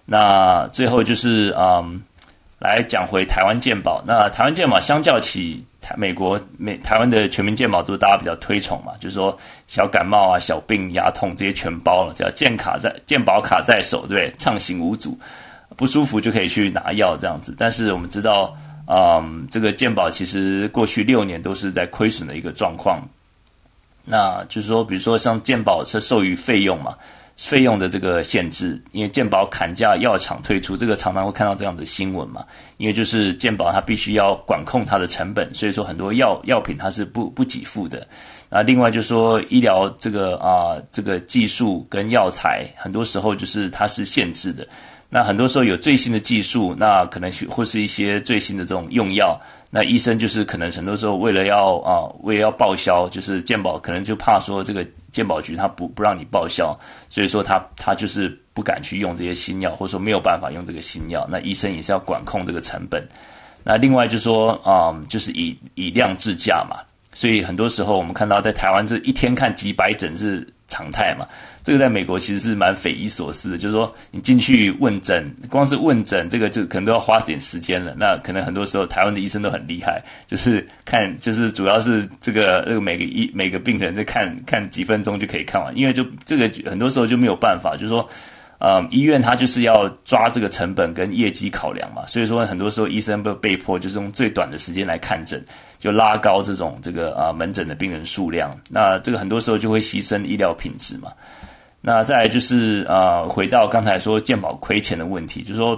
[0.04, 2.02] 那最后就是嗯、
[2.62, 4.00] 来讲回台湾健保。
[4.06, 9.36] 那台湾健保相较起台美国美台湾的全民健保都是大家比较推崇嘛，就是说
[9.66, 14.32] 小感冒啊、小病、牙痛这些全包了，只要健卡在健保卡在手，对不对？
[14.38, 15.18] 畅行无阻，
[15.76, 17.52] 不舒服就可以去拿药这样子。
[17.58, 18.56] 但是我们知道，
[18.86, 23.02] 嗯，这个健保其实过去六年都是在亏损的一个状况。
[24.04, 26.94] 那就是说，比如说像健保是授予费用嘛。
[27.44, 32.44] 费用的这个限制，因为健保砍价，药厂退出，这个常常会看到这样的新闻嘛。
[32.76, 38.06] 因为就是健保它必须要管控它的成本，所以说很多药药品它是不不给付的。
[38.48, 44.66] 那另外就是说医疗这个啊、呃、这个技术跟药材，很多时候就是它是限制的。
[45.08, 49.38] 那很多时候有最新的技术，那可能或是一些最新的这种用药，
[49.74, 63.02] 那医生就是可能很多时候为了要啊，为了要报销，就是健保可能就怕说这个健保局他不不让你报销，所以说他他就是不敢去用这些新药，或者说没有办法用这个新药，那医生也是要管控这个成本。
[63.64, 66.76] 那另外就是说啊，就是以以量制价嘛，
[67.12, 71.26] 所以很多时候我们看到在台湾这一天看几百诊是常态嘛。
[71.64, 77.94] 这个在美国其实是蛮匪夷所思的，就是说你进去问诊，光是问诊这个就可能都要花点时间了。
[77.96, 88.08] 那可能很多时候台湾的医生都很厉害，就是看就是主要是这个这个每个医每个病人在看看几分钟就可以看完，因为就这个很多时候就没有办法，就是说。
[88.64, 95.44] 呃，医院它就是要抓这个成本跟业绩考量嘛，所以说很多时候医生被被迫就是用最短的时间来看诊，
[95.80, 101.10] 就拉高这种这个啊、呃、门诊的病人数量，那这个很多时候就会牺牲医疗品质嘛。
[101.80, 105.74] 那再来就是啊、回到刚才说健保亏钱的问题，就是说，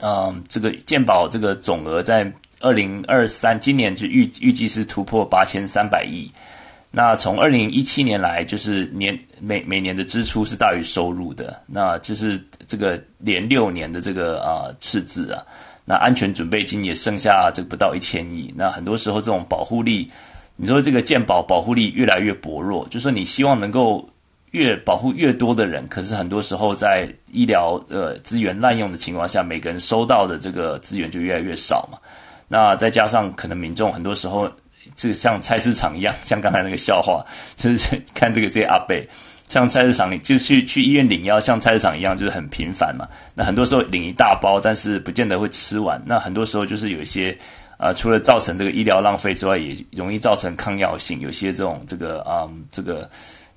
[0.00, 6.30] 嗯、呃，这个健保这个总额在二零二三今年就预预计是突破八千三百亿。
[6.92, 15.40] 那从二零一七年来，就是年每每年的支出是大于收入的，那就是这个连六年的这个啊赤字啊，
[15.84, 18.52] 那安全准备金也剩下这不到一千亿。
[18.56, 20.10] 那很多时候这种保护力，
[20.56, 24.04] 你说这个健保保护力越来越薄弱，就说你希望能够
[24.50, 31.96] 越保护越多的人，可是很多时候在医疗呃资源滥用的情况下，每个人收到的这个资源就越来越少嘛。
[32.48, 34.50] 那再加上可能民众很多时候。
[35.00, 37.24] 这个像菜市场一样， 像刚才那个笑话，
[37.56, 39.08] 就是看这个这些阿贝，
[39.48, 43.08] 像菜市场里，就去去医院领药，像菜市场一样，就是很频繁嘛。
[43.34, 45.98] 那很多时候领一大包，但是不见得会吃完。
[46.04, 47.34] 那很多时候就是有一些，
[47.78, 51.18] 呃，除了造成这个医疗浪费之外，也容易造成抗药性。
[51.20, 53.08] 有些这种这个啊、嗯，这个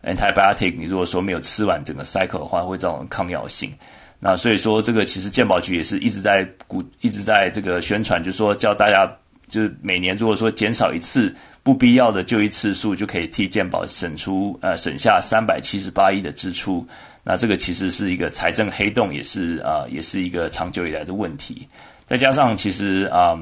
[0.03, 3.69] antibiotic，你如果说没有吃完整个 cycle 的话，会造成抗药性。
[4.17, 9.11] 那所以说，这个其实健保局也是一直在鼓，一直在这个宣传，就是说叫大家。
[9.53, 11.31] 就是每年如果说减少一次
[11.61, 16.83] 不必要的就医次数，就可以替健保省出呃省下三百七十八亿的支出。
[17.23, 21.67] 那这个其实是一个财政黑洞，也是啊、也是一个长久以来的问题。
[22.07, 23.37] 再加上其实啊、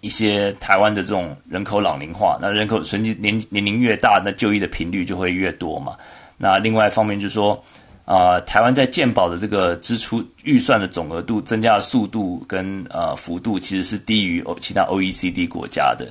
[0.00, 3.14] 一些台湾的这种人口老龄化，那人口随年
[3.50, 5.94] 年龄越大，那就医的频率就会越多嘛。
[6.38, 7.62] 那另外一方面就是说。
[8.04, 16.06] 啊、台湾在健保的这个支出预算的总额度增加的速度跟呃幅度，其实是低于其他 OECD 国家的。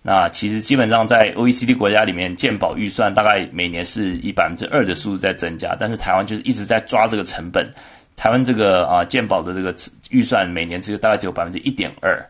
[0.00, 7.70] 那其实基本上在 OECD 国家里面，健保预算大概每年是以百分之二的速度在增加，但是台湾就是一直在抓这个成本。
[8.16, 9.74] 台湾这个啊、呃、健保的这个
[10.08, 12.24] 预算每年只有大概只有百分之一点二。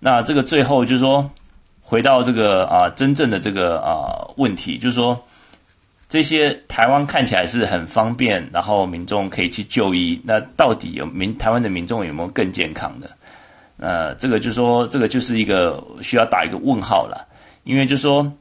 [0.00, 1.30] 那这个最后就是说，
[1.80, 5.16] 回到这个啊、真正的这个啊、问题，就是说。
[6.08, 10.18] 这些台湾看起来是很方便，然后民众可以去就医。
[10.24, 13.10] 那到底有民台湾的民众有没有更健康的？
[13.76, 17.28] 呃，这个就是说，这个就是一个需要打一个问号了。
[17.64, 18.32] 因为就是说，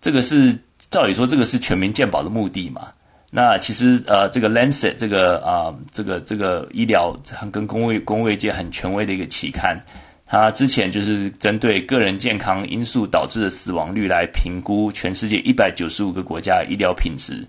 [0.00, 0.56] 这个是
[0.90, 2.88] 照理说，这个是全民健保的目的嘛。
[3.30, 7.14] 那其实呃，这个 Lancet 这个啊、呃，这个这个医疗
[7.50, 9.76] 跟公卫公卫界很权威的一个期刊。
[10.30, 17.42] 他之前就是针对个人健康因素导致的死亡率来评估全世界一百九十五个国家医疗品质。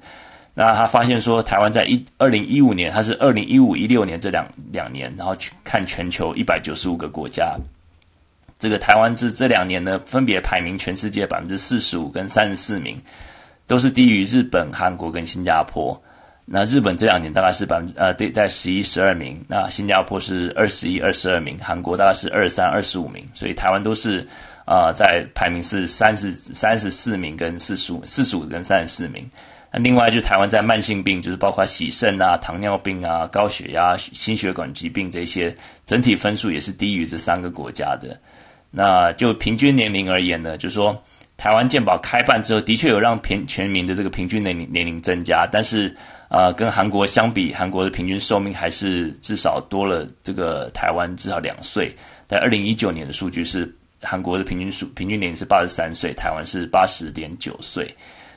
[0.53, 7.55] 那他发现说，台湾在一二零一五年，他是二零一五一六年这两两年，然后去看全球一百九十五个国家，
[8.57, 12.97] 这个台湾这这两年呢，分别排名全世界百分之四十五跟三十四名，
[13.67, 16.01] 都是低于日本、韩国跟新加坡。
[16.51, 24.27] 那日本这两年大概是百分之呃对，在十一十二名，那新加坡是二十一二十二名，韩国大概是二三二十五名，所以台湾都是
[24.65, 29.29] 啊、呃、在排名是三十三十四名跟四十五四十五跟三十四名。
[29.71, 38.19] 那另外就台湾在慢性病，就是包括洗肾啊、糖尿病啊、高血压、心血管疾病这些，整体分数也是低于这三个国家的。
[38.71, 40.99] 那就平均年龄而言呢，就是说
[41.37, 45.95] 台湾健保开办之后，的确有让平全民的这个平均年龄年龄增加，但是。
[46.29, 51.93] 啊、跟韩国相比，韩国的平均寿命还是至少多了这个台湾至少两岁。
[52.27, 57.93] 在二零一九年的数据是韩国的平均数平均年龄是八十三岁，台湾是八十点九岁。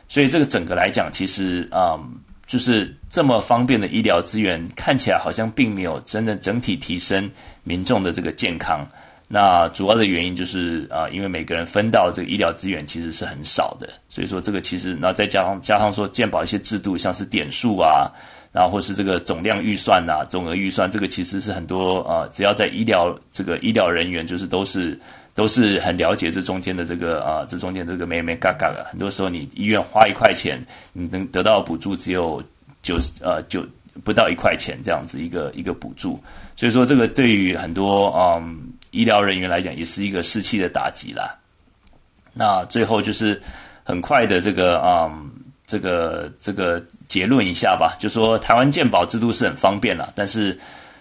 [0.08, 2.00] 所以这个整个来讲，其实啊、
[2.46, 7.30] 就是这么方便的医疗资源，看起来好像并没有真的整体提升
[7.62, 8.86] 民众的这个健康。
[9.34, 18.12] 那主要的原因就是啊，因为每个人分到这个医疗资源其实是很少的，所以说这个其实，然后再加上加上说健保一些制度，像是点数啊，
[18.52, 25.00] 然后或是这个总量预算呐、啊、总额预算，这个其实是很多啊，只要在医疗这个医疗人员，就是都是
[25.34, 30.62] 都是很了解这中间的这个啊，这中间这个没没嘎嘎的，很多时候你医院花一块钱，
[30.92, 32.44] 你能得到补助只有
[32.82, 33.66] 九十呃九
[34.04, 36.22] 不到一块钱这样子一个一个补助，
[36.54, 41.36] 所以说这个对于很多嗯医疗人员来讲，也是一个士气的打击啦。
[42.32, 43.42] 那最后就是
[43.82, 45.32] 很快的这个嗯
[45.66, 50.56] 这个这个结论一下吧，就说台湾健保制度是很方便啦，但是。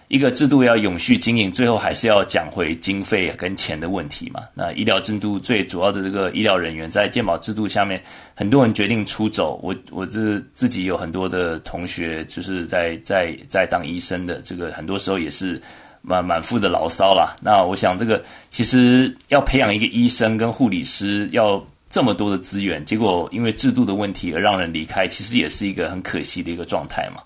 [0.08, 4.42] 一个制度要永续经营，最后还是要讲回经费跟钱的问题嘛。
[4.52, 7.98] 那医疗制度最主要的这个医疗人员在健保制度下面，
[8.34, 9.58] 很多人决定出走。
[9.62, 15.58] 我我这自己有很多的同学，就是在在在当医生的，这个很多时候也是
[16.02, 17.34] 满满腹的牢骚啦。
[17.40, 27.22] 那我想，这个其实要培养一个医生跟护理师，要这么多的资源，结果因为制度的问题而让人离开，其实也是一个很可惜的一个状态嘛。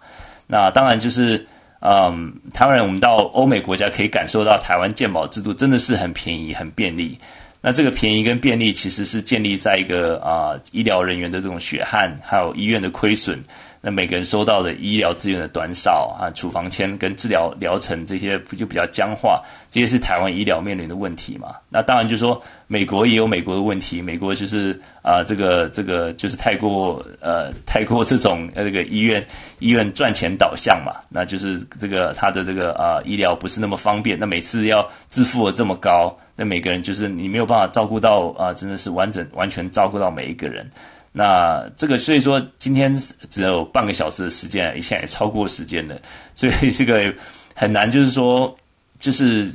[0.47, 1.45] 那当然就是。
[1.81, 7.16] 嗯，台湾人，我们到欧美国家可以感受到台湾健保制度真的是很便宜、很便利。
[7.61, 13.41] 那这个便宜跟便利其实是建立在一个啊、呃、医疗人员的这种血汗，还有医院的亏损。
[13.87, 21.55] 那每个人收到的医疗资源的短少啊，处方签跟治疗疗程这些不就比较僵化，这些是台湾医疗面临的问题嘛。
[21.68, 29.24] 那当然就是说，美国也有美国的问题，美国就是啊、这个这个就是太过呃太过这种呃这个医院
[29.61, 40.68] 医院赚钱导向嘛，那就是这个他的这个啊、医疗不是那么方便，那每次要自付的这么高，那每个人就是你没有办法照顾到啊、真的是完整完全照顾到每一个人。
[41.18, 42.94] 那这个，所以说今天
[43.30, 45.98] 只有半个小时的时间，现在也超过时间了，
[46.34, 47.10] 所以这个
[47.54, 48.54] 很难，就是说，
[49.00, 49.50] 就是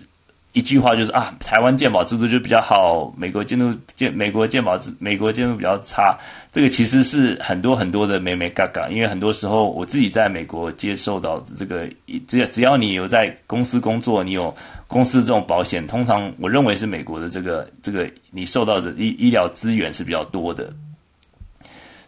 [0.54, 6.18] 一句话，就是啊，台湾健保制度就比较好，美国健度健美国健保制美国健度比较差，
[6.52, 11.88] 这个其实是很多很多的眉眉角角，因为很多时候我自己在美国接受到这个，
[12.28, 14.52] 只要只要你有在公司工作，你有
[14.88, 20.74] 公司这种保险，通常我认为是美国的这个这个你受到的医医疗资源是比较多的。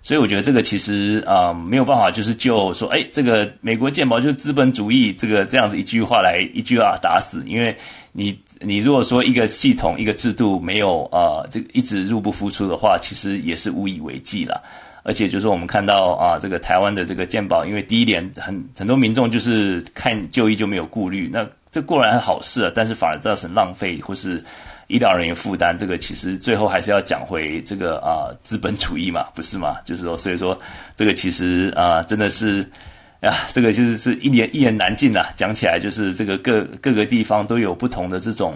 [0.06, 7.42] 所以我觉得这个其实啊、没有办法，就是就说，哎，这个美国健保就是资本主义，这个这样子一句话来一句话打死。
[7.48, 7.74] 因为
[8.12, 14.62] 你你如果说一个系统一个制度没有啊、这个一直入不敷出的话，其实也是无以为继了。
[15.04, 24.44] 而且就是我们看到啊，这个台湾的这个健保，因为第一点很很多民众就是看就医就没有顾虑，那这固然是好事啊，但是反而造成浪费或是。
[24.88, 29.78] 医疗人员负担这个，其实最后还是要讲回这个啊，资本主义嘛， 不是嘛？
[29.86, 30.58] 就是说，所以说
[30.96, 32.62] 这个其实啊，真的是
[33.22, 35.28] 啊，这个就是是一言一言难尽啊。
[35.36, 38.56] 讲起来就是这个各各个地方都有不同的这种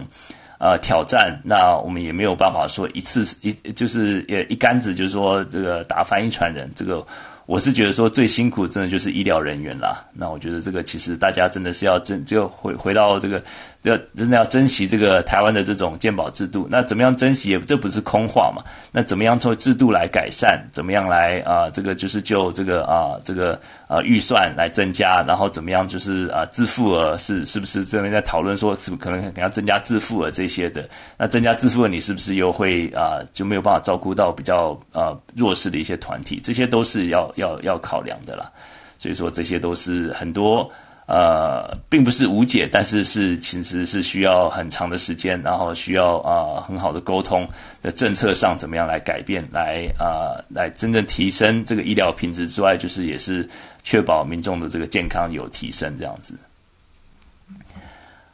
[0.60, 7.06] 呃挑战，那我们也没有办法说一次一就是也一竿子就是说这个打翻一船人这个。
[7.48, 10.06] 我是觉得说最辛苦真的就是医疗人员啦。
[10.12, 13.42] 那我觉得这个其实大家真的是要真就回回到这个
[13.88, 16.68] 要真的要珍惜这个台湾的这种鉴宝制度。
[16.70, 17.50] 那怎么样珍惜？
[17.52, 18.64] 也这不是空话嘛？
[18.92, 20.60] 那怎么样从制度来改善？
[20.72, 30.90] 怎么样来啊、这个就是就这个啊这个啊预算来增加，然后怎么样就是啊自付额是是不是这边在讨论说是不是可能可能要增加自付额这些的？
[31.18, 36.42] 那增加自付额你是不是又会啊就没有办法照顾到比较啊弱势的一些团体？
[36.44, 37.32] 这些都是要。
[37.36, 38.50] 要要考量的啦，
[38.98, 40.68] 所以说这些都是很多
[41.08, 47.48] 呃，并不是无解，但是是其实是需要很长的时间，然后需要啊、呃、很好的沟通
[47.82, 53.48] 的政策上怎么样来改变，来啊、呃、来真正提升这个医疗品质之外，就是也是
[53.84, 56.38] 确保民众的这个健康有提升这样子。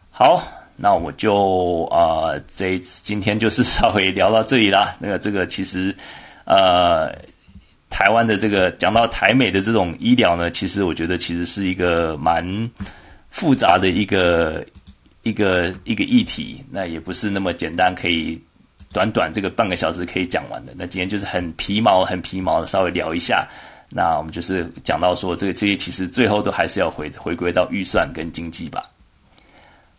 [0.10, 0.44] 好，
[0.76, 4.98] 那我就啊、呃、这一次今天就是稍微聊到这里啦。
[5.00, 5.96] 那个这个其实
[6.46, 7.14] 呃。
[7.94, 12.44] 台湾的这个讲到台美的这种医疗呢，其实我觉得其实是一个蛮
[13.30, 14.66] 复杂的一个
[15.22, 18.42] 一个一个议题，那也不是那么简单可以
[18.92, 20.74] 短短这个半个小时可以讲完的。
[20.76, 23.48] 那今天就是很皮毛很皮毛的稍微聊一下，
[23.92, 28.90] 那我们就是讲到说这个这些其实最后都还是要回回归到预算跟经济吧。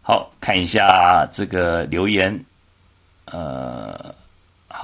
[0.02, 2.44] 好，看一下这个留言，
[3.26, 4.12] 呃。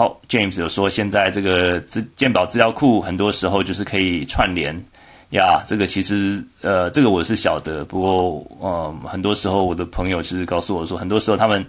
[0.01, 4.75] 好，James 有说现在这个资健保资料库很多时候就是可以串联
[5.33, 11.63] 呀，这个其实呃，这个我是晓得，不过嗯，很多时候我的朋友其实告诉我说，很多时候他们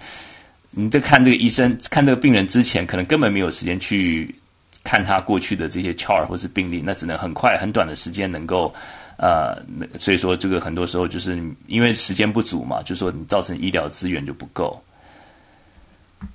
[0.70, 4.34] 你在看这个医生看这个病人之前，可能根本没有时间去
[4.82, 8.74] 看他过去的这些 chart 或是病例，那只能很快很短的时间能够
[9.18, 9.62] 呃，
[10.00, 14.82] 所以说这个很多时候就是因为时间不足嘛，就是说你造成医疗资源就不够。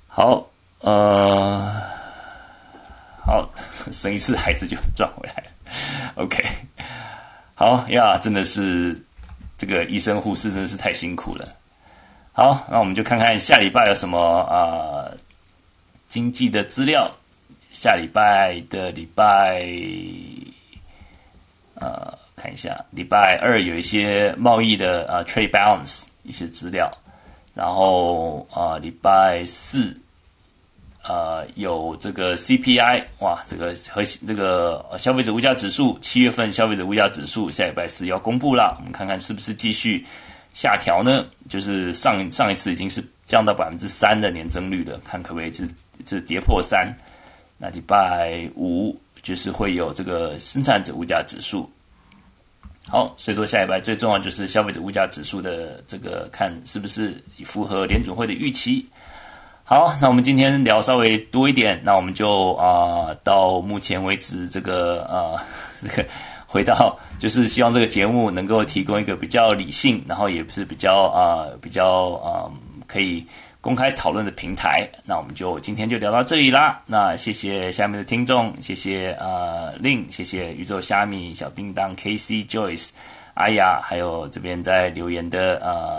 [0.05, 0.47] 好。
[0.87, 1.83] 呃，
[3.25, 3.49] 好，
[3.91, 5.51] 生一次孩子就赚回来了。
[6.15, 6.41] OK，
[7.55, 8.97] 好呀，真的是
[9.57, 11.45] 这个医生护士真的是太辛苦了。
[12.31, 15.17] 好，那我们就看看下礼拜有什么啊、呃、
[16.07, 17.11] 经济的资料。
[17.69, 19.61] 下礼拜的礼拜，
[21.75, 26.89] 呃，看一下，礼拜二有一些贸易的呃 trade balance 一些资料，
[27.53, 29.93] 然后啊、呃、礼拜四
[31.07, 40.05] 呃有这个 CPI 哇，这个和这个消费者物价指数七月份消费者物价指数下礼拜四要公布了，我们看看是不是继续
[40.53, 41.25] 下调呢？
[41.47, 45.63] 就是上上一次已经是降到百分之三的年增率了，看可不可以这
[46.03, 46.93] 这跌破三。
[47.57, 51.69] 那礼拜五就是会有这个生产者物价指数。
[52.89, 58.85] 好，所以说下礼拜最重要就是消费者物价指数的这个看是不是符合联准会的预期。
[59.69, 65.37] 好，那我们今天聊稍微多一点，那我们就啊、到目前为止这个呃
[65.83, 66.07] 这个
[66.45, 72.49] 回到就是希望这个节目能够提供一个比较理性，然后也是比较啊、比较啊、
[72.87, 73.27] 可以
[73.59, 74.89] 公开讨论的平台。
[75.03, 76.81] 那我们就今天就聊到这里啦。
[76.85, 82.91] 那谢谢下面的听众，谢谢呃 Lin，谢谢宇宙虾米小叮当 KC Joyce，
[83.33, 85.95] 哎呀，还有这边在留言的呃。